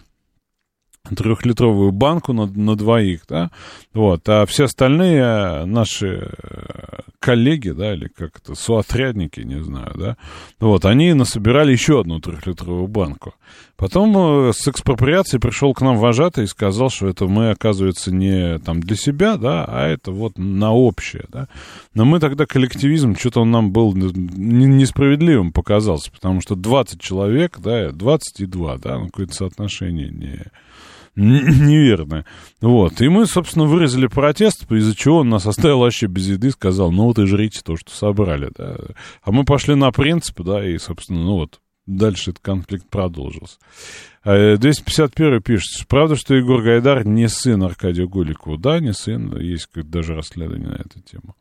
[1.04, 3.52] трехлитровую банку на, на двоих, да,
[3.94, 10.18] вот, а все остальные наши э, коллеги, да, или как это, суотрядники, не знаю, да,
[10.60, 13.34] вот, они насобирали еще одну трехлитровую банку.
[13.80, 18.60] Потом э, с экспроприацией пришел к нам вожатый и сказал, что это мы, оказывается, не
[18.60, 21.48] там для себя, да, а это вот на общее, да.
[21.94, 27.92] Но мы тогда коллективизм, что-то он нам был несправедливым показался, потому что 20 человек, да,
[27.92, 30.44] 22, да, ну, какое-то соотношение не
[31.16, 32.24] неверно.
[32.62, 33.02] Вот.
[33.02, 37.06] И мы, собственно, выразили протест, из-за чего он нас оставил вообще без еды, сказал, ну
[37.06, 38.78] вот и жрите то, что собрали, да.
[39.24, 41.60] А мы пошли на принцип, да, и, собственно, ну вот,
[41.98, 43.58] дальше этот конфликт продолжился.
[44.24, 48.58] 251 а, пишет, правда, что Егор Гайдар не сын Аркадия Голикова?
[48.58, 51.36] Да, не сын, есть даже расследование на эту тему.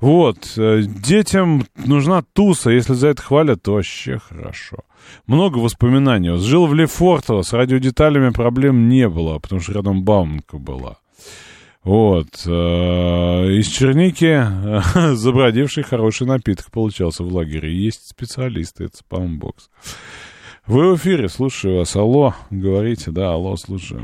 [0.00, 4.78] Вот, э, детям нужна туса, если за это хвалят, то вообще хорошо.
[5.26, 6.36] Много воспоминаний.
[6.38, 10.98] Жил в Лефортово, с радиодеталями проблем не было, потому что рядом Бауманка была.
[11.88, 12.26] Вот.
[12.46, 14.44] Э, из черники
[15.14, 17.72] забродивший хороший напиток получался в лагере.
[17.72, 19.70] Есть специалисты, это спамбокс.
[20.66, 21.96] Вы в эфире, слушаю вас.
[21.96, 24.02] Алло, говорите, да, алло, слушаю.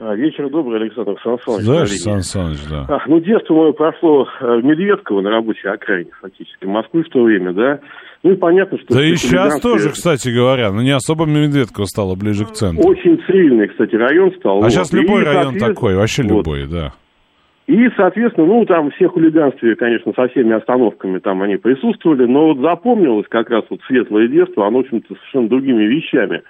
[0.00, 1.64] А, вечер добрый, Александр Сан Саныч.
[1.64, 2.86] Да, Сан Саныч, да.
[2.88, 7.22] А, ну, детство мое прошло э, в Медведково на рабочей окраине, фактически, Москвы в то
[7.22, 7.78] время, да.
[8.24, 8.92] Ну и понятно, что...
[8.92, 12.82] Да и сейчас тоже, кстати говоря, но ну, не особо Медведково стало ближе к центру.
[12.82, 14.58] Очень цивильный, кстати, район стал.
[14.58, 14.72] А вот.
[14.72, 16.38] сейчас любой и, район такой, вообще вот.
[16.38, 16.92] любой, да.
[17.66, 22.58] И, соответственно, ну, там все хулиганстве, конечно, со всеми остановками там они присутствовали, но вот
[22.58, 26.42] запомнилось как раз вот светлое детство, оно, в общем-то, совершенно другими вещами.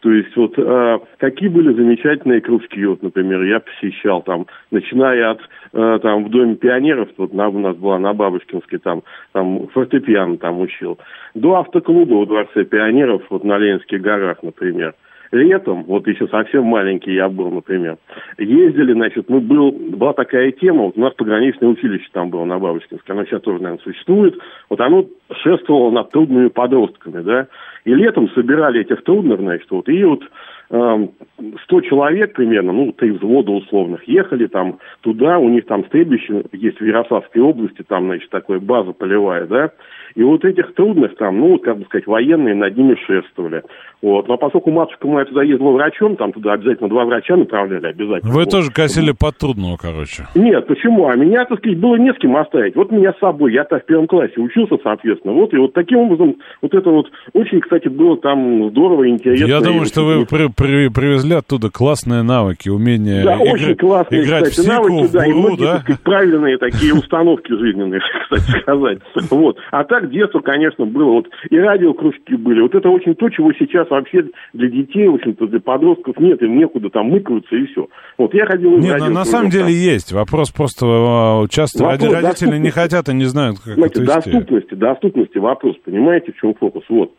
[0.00, 5.40] То есть вот э, какие были замечательные кружки, вот, например, я посещал там, начиная от
[5.72, 9.02] э, там в Доме пионеров, вот на, у нас была на Бабушкинской, там,
[9.32, 10.98] там фортепиано там учил,
[11.34, 14.94] до автоклуба у Дворце пионеров, вот на Ленинских горах, например
[15.34, 17.98] летом, вот еще совсем маленький я был, например,
[18.38, 22.58] ездили, значит, ну, был, была такая тема, вот у нас пограничное училище там было на
[22.58, 24.38] Бабушкинской, оно сейчас тоже, наверное, существует,
[24.70, 25.06] вот оно
[25.42, 27.48] шествовало над трудными подростками, да,
[27.84, 30.22] и летом собирали этих трудных, значит, вот, и вот
[30.68, 36.80] 100 человек примерно, ну, три взвода условных, ехали там туда, у них там стрельбище есть
[36.80, 39.70] в Ярославской области, там, значит, такая база полевая, да,
[40.14, 43.62] и вот этих трудных там, ну, как бы сказать, военные над ними шествовали.
[44.00, 44.28] Вот.
[44.28, 48.32] Но поскольку матушка моя туда ездила врачом, там туда обязательно два врача направляли обязательно.
[48.32, 48.50] Вы вот.
[48.50, 50.24] тоже косили под трудного, короче.
[50.34, 51.08] Нет, почему?
[51.08, 52.76] А меня, так сказать, было не с кем оставить.
[52.76, 55.32] Вот меня с собой, я-то в первом классе учился, соответственно.
[55.32, 59.46] Вот, и вот таким образом, вот это вот очень, кстати, было там здорово, интересно.
[59.46, 63.54] Я думаю, что вы при, при, привезли оттуда классные навыки, умения Да, игр...
[63.54, 65.72] очень классные, играть кстати, в сику, навыки, в да, буру, и многие, да?
[65.72, 68.98] так сказать, правильные такие установки жизненные, кстати сказать.
[69.30, 69.58] Вот.
[69.70, 71.12] А так детство, конечно, было.
[71.12, 72.62] Вот и радиокружки были.
[72.62, 76.58] Вот это очень то, чего сейчас вообще для детей, в общем-то, для подростков нет, им
[76.58, 77.86] некуда там мыкаются и все.
[78.18, 80.12] Вот я ходил Нет, ну, на самом деле есть.
[80.12, 84.74] Вопрос просто э, часто вопрос родители не хотят и не знают, как Знаете, это доступности,
[84.74, 86.84] доступности вопрос, понимаете, в чем фокус?
[86.88, 87.12] Вот.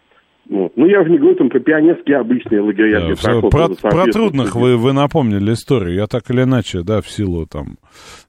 [0.47, 0.73] Вот.
[0.75, 2.99] Ну, я уже не говорю там про пионерские обычные лагеря.
[2.99, 5.95] Да, где про, про трудных вы, вы напомнили историю.
[5.95, 7.77] Я так или иначе, да, в силу там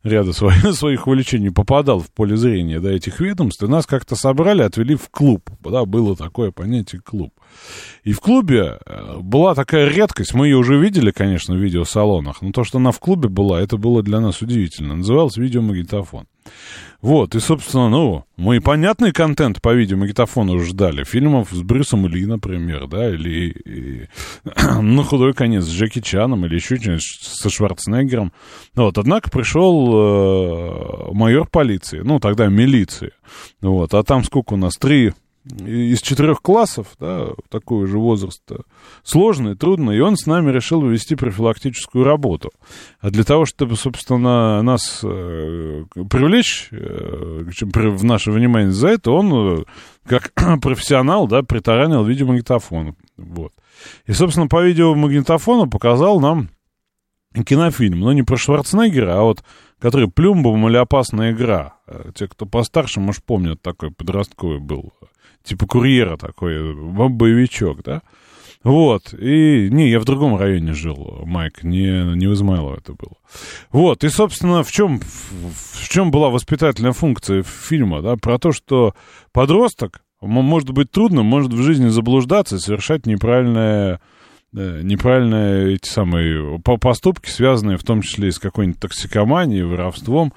[0.02, 4.62] ряда своих, своих увлечений попадал в поле зрения да, этих ведомств, и нас как-то собрали,
[4.62, 5.42] отвели в клуб.
[5.62, 7.32] Да, было такое понятие клуб.
[8.02, 12.50] И в клубе э, была такая редкость, мы ее уже видели, конечно, в видеосалонах, но
[12.52, 14.96] то, что она в клубе была, это было для нас удивительно.
[14.96, 16.26] Называлось видеомагнитофон.
[17.02, 21.04] Вот, и, собственно, ну, мы понятный контент по видеомагнитофону ждали.
[21.04, 24.08] Фильмов с Брюсом Ли, например, да, или и,
[24.80, 28.32] на худой конец с Джеки Чаном, или еще что-нибудь со Шварценеггером.
[28.74, 33.12] Вот, однако пришел э, майор полиции, ну, тогда милиции.
[33.60, 34.74] Вот, а там сколько у нас?
[34.74, 35.12] Три
[35.46, 38.42] из четырех классов, да, такой же возраст,
[39.04, 42.50] сложный, трудный, и он с нами решил вести профилактическую работу.
[43.00, 49.60] А для того, чтобы, собственно, нас э, привлечь э, в наше внимание за это, он,
[49.60, 49.64] э,
[50.06, 52.96] как профессионал, да, притаранил видеомагнитофон.
[53.16, 53.52] Вот.
[54.06, 56.48] И, собственно, по видеомагнитофону показал нам
[57.46, 59.44] кинофильм, но не про Шварценеггера, а вот
[59.78, 61.74] который «Плюмбом» или «Опасная игра».
[62.14, 64.94] Те, кто постарше, может, помнят, такой подростковый был.
[65.46, 66.74] Типа курьера такой,
[67.08, 68.02] боевичок, да?
[68.64, 73.12] Вот, и, не, я в другом районе жил, Майк, не, не в Измайлово это было.
[73.70, 78.92] Вот, и, собственно, в чем, в чем была воспитательная функция фильма, да, про то, что
[79.30, 84.00] подросток, может быть трудно, может в жизни заблуждаться, совершать неправильное,
[84.56, 90.32] неправильные эти самые поступки, связанные в том числе и с какой-нибудь токсикоманией, воровством.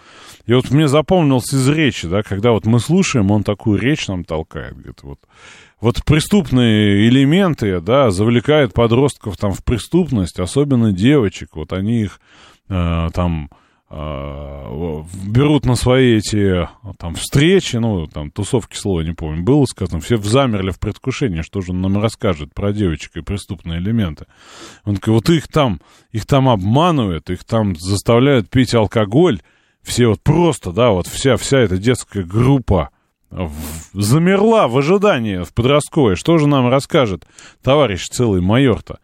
[0.45, 4.23] И вот мне запомнился из речи, да, когда вот мы слушаем, он такую речь нам
[4.23, 5.19] толкает, говорит, вот
[5.81, 12.19] вот преступные элементы, да, завлекают подростков там в преступность, особенно девочек, вот они их
[12.67, 13.55] э, там э,
[13.91, 16.69] берут на свои эти
[16.99, 21.61] там встречи, ну, там, тусовки, слова не помню, было сказано, все замерли в предвкушении, что
[21.61, 24.27] же он нам расскажет про девочек и преступные элементы.
[24.85, 25.81] Он такой, вот их там,
[26.11, 29.41] их там обманывают, их там заставляют пить алкоголь,
[29.81, 32.91] все вот просто, да, вот вся, вся эта детская группа,
[33.93, 36.15] замерла в ожидании в подростковой.
[36.15, 37.25] Что же нам расскажет
[37.63, 38.99] товарищ целый майор-то?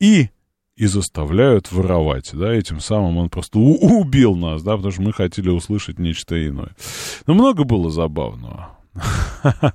[0.00, 0.28] И
[0.76, 5.48] и заставляют воровать, да, этим самым он просто убил нас, да, потому что мы хотели
[5.48, 6.74] услышать нечто иное.
[7.26, 8.78] Но много было забавного.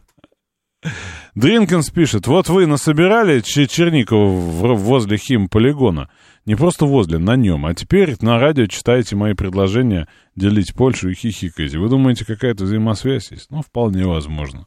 [1.36, 6.10] Дринкинс пишет, вот вы насобирали Черникова возле хим полигона.
[6.46, 7.66] Не просто возле, на нем.
[7.66, 11.78] А теперь на радио читаете мои предложения делить Польшу и хихикаете.
[11.78, 13.52] Вы думаете, какая-то взаимосвязь есть?
[13.52, 14.66] Ну, вполне возможно.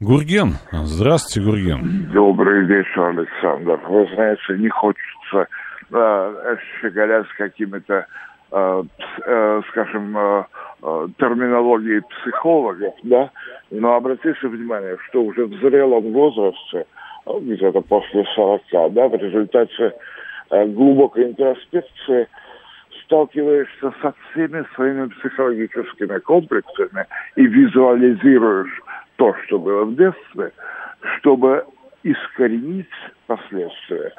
[0.00, 0.54] Гурген.
[0.70, 2.10] Здравствуйте, Гурген.
[2.12, 3.80] Добрый вечер, Александр.
[3.88, 5.48] Вы знаете, не хочется
[5.92, 8.06] э, щеголять с какими-то,
[8.52, 8.82] э,
[9.26, 10.44] э, скажем, э,
[10.82, 13.30] э, терминологией психологов, да,
[13.70, 16.86] но обратите внимание, что уже в зрелом возрасте,
[17.26, 19.94] где-то после 40, да, в результате
[20.50, 22.26] Э, глубокой интроспекции
[23.04, 28.80] сталкиваешься со всеми своими психологическими комплексами и визуализируешь
[29.18, 30.52] то, что было в детстве,
[31.18, 31.64] чтобы
[32.04, 32.86] искоренить
[33.26, 34.12] последствия.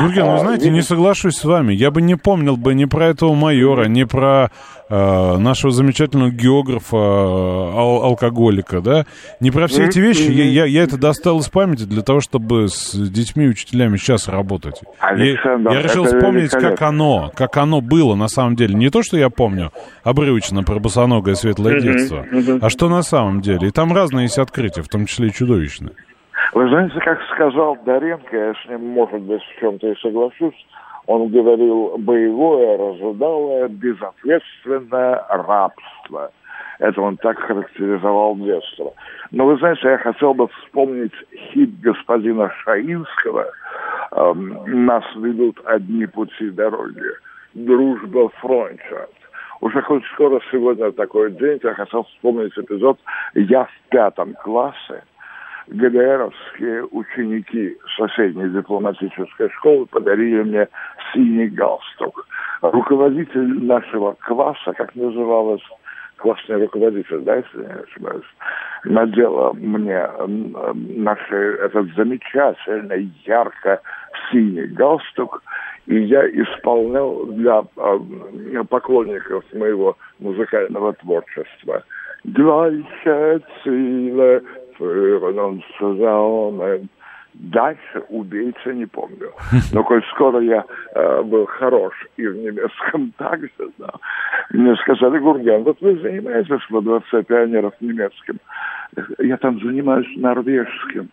[0.00, 1.74] Гурген, вы а, знаете, не соглашусь с вами.
[1.74, 4.50] Я бы не помнил бы ни про этого майора, ни про
[4.88, 6.98] э, нашего замечательного географа, э,
[7.76, 9.04] ал алкоголика, да,
[9.40, 10.30] ни про все эти вещи.
[10.30, 14.28] Я, я, я это достал из памяти для того, чтобы с детьми и учителями сейчас
[14.28, 14.80] работать.
[15.00, 18.74] Александр, я, я решил вспомнить, как оно, как оно было на самом деле.
[18.74, 19.72] Не то, что я помню
[20.04, 22.24] обрывочно про босоногое светлое детство,
[22.62, 23.68] а что на самом деле.
[23.68, 25.92] И там разные есть открытия, в том числе и чудовищные.
[26.54, 30.54] Вы знаете, как сказал Доренко, я с ним, может быть, в чем-то и соглашусь,
[31.06, 36.30] он говорил боевое, разудалое, безответственное рабство.
[36.78, 38.94] Это он так характеризовал детство.
[39.32, 43.46] Но вы знаете, я хотел бы вспомнить хит господина Шаинского
[44.12, 47.10] эм, «Нас ведут одни пути дороги.
[47.54, 49.10] Дружба фронтят».
[49.60, 52.96] Уже хоть скоро сегодня такой день, я хотел вспомнить эпизод
[53.34, 55.02] «Я в пятом классе»,
[55.68, 60.68] ГДРовские ученики соседней дипломатической школы подарили мне
[61.12, 62.26] синий галстук.
[62.60, 65.62] Руководитель нашего класса, как называлось,
[66.16, 68.24] классный руководитель, да, если не ошибаюсь,
[68.84, 70.06] надела мне
[70.96, 75.42] наш этот замечательный, ярко-синий галстук,
[75.86, 81.82] и я исполнял для э, поклонников моего музыкального творчества.
[82.24, 84.42] Gleiche Ziele
[84.76, 86.88] führen uns zusammen.
[87.34, 89.32] Дальше убийца не помню.
[89.72, 90.64] Но коль скоро я
[90.94, 93.90] э, был хорош и в немецком также, да,
[94.50, 98.38] мне сказали, Гурген, вот вы занимаетесь во дворце пионеров немецким.
[99.18, 101.10] Я там занимаюсь норвежским.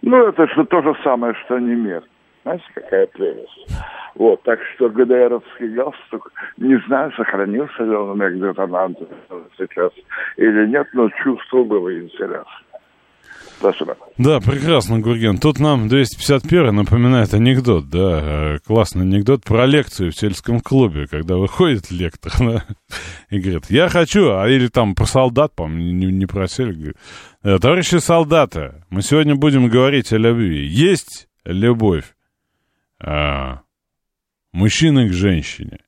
[0.00, 2.02] Ну, это же то же самое, что немец.
[2.44, 3.68] Знаете, какая прелесть.
[4.14, 8.66] Вот, так что ГДРовский галстук, не знаю, сохранился ли он у меня где-то
[9.58, 9.92] сейчас
[10.36, 12.46] или нет, но чувство было интересно.
[13.62, 13.96] Спасибо.
[14.18, 15.38] Да, прекрасно, Гурген.
[15.38, 21.36] Тут нам 251 напоминает анекдот, да, э, классный анекдот про лекцию в сельском клубе, когда
[21.36, 22.64] выходит лектор, да,
[23.30, 26.96] и говорит, я хочу, а или там про солдат, по-моему, не, не просили, говорит,
[27.44, 30.66] «Э, товарищи солдаты, мы сегодня будем говорить о любви.
[30.66, 32.16] Есть любовь
[32.98, 33.60] а,
[34.52, 35.78] мужчины к женщине.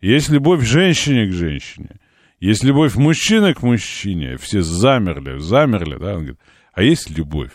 [0.00, 2.00] Есть любовь женщине к женщине.
[2.40, 4.36] Есть любовь мужчины к мужчине.
[4.36, 6.40] Все замерли, замерли, да, он говорит,
[6.72, 7.52] а есть любовь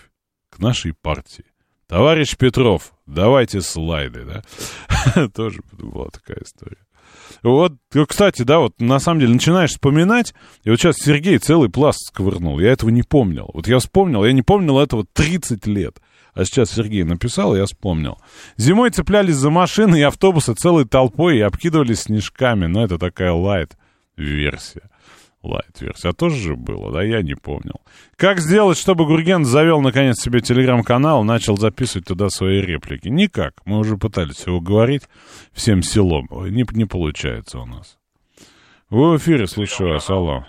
[0.50, 1.46] к нашей партии.
[1.88, 5.28] Товарищ Петров, давайте слайды, да?
[5.36, 6.78] Тоже была такая история.
[7.44, 7.74] Вот,
[8.08, 12.60] кстати, да, вот на самом деле начинаешь вспоминать, и вот сейчас Сергей целый пласт сковырнул,
[12.60, 13.52] я этого не помнил.
[13.54, 16.00] Вот я вспомнил, я не помнил этого 30 лет.
[16.34, 18.20] А сейчас Сергей написал, я вспомнил.
[18.58, 22.66] Зимой цеплялись за машины и автобусы целой толпой и обкидывались снежками.
[22.66, 24.90] Но это такая лайт-версия.
[25.46, 26.10] Лайт-версия.
[26.10, 27.04] А тоже же было, да?
[27.04, 27.82] Я не помнил.
[28.18, 33.08] Как сделать, чтобы Гурген завел, наконец, себе телеграм-канал, начал записывать туда свои реплики?
[33.08, 33.54] Никак.
[33.66, 35.04] Мы уже пытались его говорить
[35.54, 36.28] всем селом.
[36.32, 37.98] Не, не получается у нас.
[38.90, 40.10] Вы в эфире, слушаю вас.
[40.10, 40.46] Алло.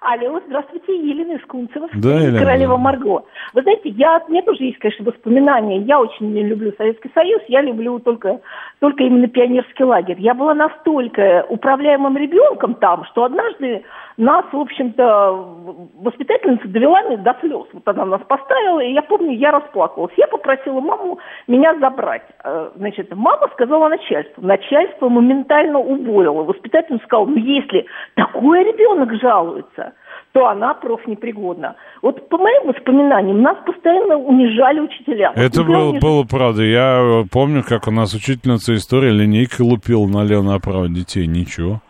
[0.00, 2.38] Алло, здравствуйте, Елена из Кунцева, Да, Елена.
[2.38, 3.24] королева Марго.
[3.54, 5.78] Вы знаете, я, у меня тоже есть, конечно, воспоминания.
[5.78, 8.40] Я очень люблю Советский Союз, я люблю только,
[8.80, 10.16] только именно пионерский лагерь.
[10.20, 13.82] Я была настолько управляемым ребенком там, что однажды
[14.16, 15.32] нас, в общем-то,
[16.02, 17.66] воспитательница довела меня до слез.
[17.72, 20.12] Вот она нас поставила, и я помню, я расплакалась.
[20.16, 22.22] Я попросила маму меня забрать.
[22.44, 24.42] Э, Значит, мама сказала начальству.
[24.46, 26.42] Начальство моментально уволило.
[26.42, 29.94] Воспитательница сказала, ну если такой ребенок жалуется,
[30.32, 31.76] то она профнепригодна.
[32.02, 35.32] Вот по моим воспоминаниям, нас постоянно унижали учителя.
[35.34, 36.62] Это было, униж- было правда.
[36.62, 41.26] Я э, помню, как у нас учительница истории линейкой лупила налево-направо детей.
[41.26, 41.80] Ничего.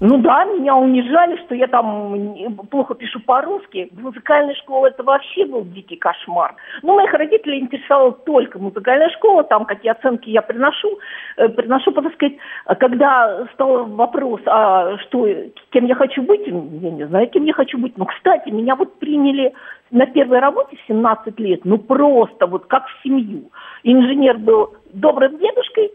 [0.00, 3.88] Ну да, меня унижали, что я там плохо пишу по-русски.
[3.92, 6.56] В музыкальной школе это вообще был дикий кошмар.
[6.82, 10.98] Но моих родителей интересовала только музыкальная школа, там какие оценки я приношу.
[11.36, 12.36] Э, Приношу, так сказать,
[12.66, 15.28] а когда стал вопрос, а что,
[15.70, 16.52] кем я хочу быть, я
[16.90, 17.96] не знаю, кем я хочу быть.
[17.96, 19.52] Но, кстати, меня вот приняли
[19.92, 23.50] на первой работе в 17 лет, ну просто вот как в семью.
[23.84, 25.92] Инженер был добрым дедушкой,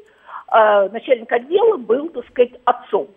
[0.48, 3.08] а начальник отдела был, так сказать, отцом.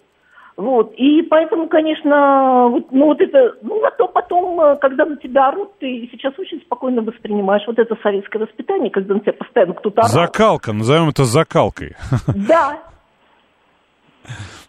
[0.57, 5.49] Вот, и поэтому, конечно, вот, ну вот это, ну зато потом, э, когда на тебя
[5.49, 10.03] орут, ты сейчас очень спокойно воспринимаешь вот это советское воспитание, когда на тебя постоянно кто-то
[10.03, 10.13] орал.
[10.13, 11.97] Закалка, назовем это закалкой.
[12.35, 12.79] Да,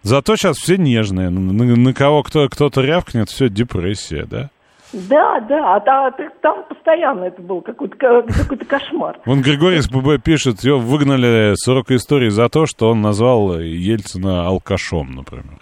[0.04, 1.30] Зато сейчас все нежные.
[1.30, 4.50] На, на- кого кто, кто-то рявкнет, все, депрессия, да?
[4.92, 6.12] да, да, а
[6.42, 9.20] там постоянно это был какой-то, ка- какой-то кошмар.
[9.26, 13.60] Вон Григорий из ПБ пишет, его выгнали с урока истории за то, что он назвал
[13.60, 15.60] Ельцина алкашом, например.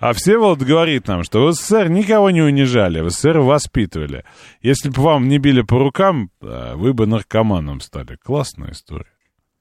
[0.00, 4.24] А Всеволод говорит нам, что в СССР никого не унижали, в СССР воспитывали.
[4.60, 8.16] Если бы вам не били по рукам, э, вы бы наркоманом стали.
[8.22, 9.13] Классная история.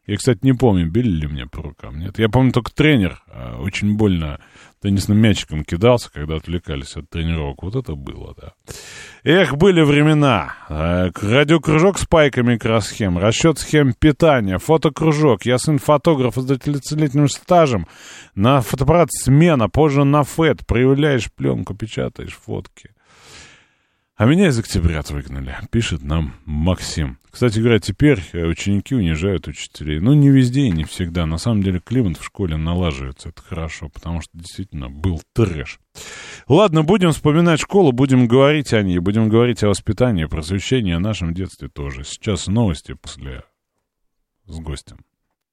[0.06, 2.00] Я, кстати, не помню, били ли мне по рукам.
[2.00, 4.40] Нет, я помню только тренер э, очень больно
[4.82, 7.64] теннисным мячиком кидался, когда отвлекались от тренировок.
[7.64, 8.52] Вот это было, да.
[9.24, 10.56] Эх, были времена.
[10.68, 15.46] К- Радиокружок с пайками микросхем, расчет схем питания, фотокружок.
[15.46, 17.88] Я сын фотографа с 20-летним стажем.
[18.36, 20.68] На фотоаппарат смена, позже на ФЭТ.
[20.68, 22.90] Проявляешь пленку, печатаешь фотки.
[24.16, 27.18] А меня из октября выгнали, пишет нам Максим.
[27.32, 30.00] Кстати говоря, теперь э, ученики унижают учителей.
[30.00, 31.26] Ну, не везде и не всегда.
[31.26, 33.30] На самом деле климат в школе налаживается.
[33.30, 35.80] Это хорошо, потому что действительно был трэш.
[36.48, 41.34] Ладно, будем вспоминать школу, будем говорить о ней, будем говорить о воспитании, просвещении, о нашем
[41.34, 42.04] детстве тоже.
[42.04, 43.44] Сейчас новости после
[44.46, 45.00] с гостем.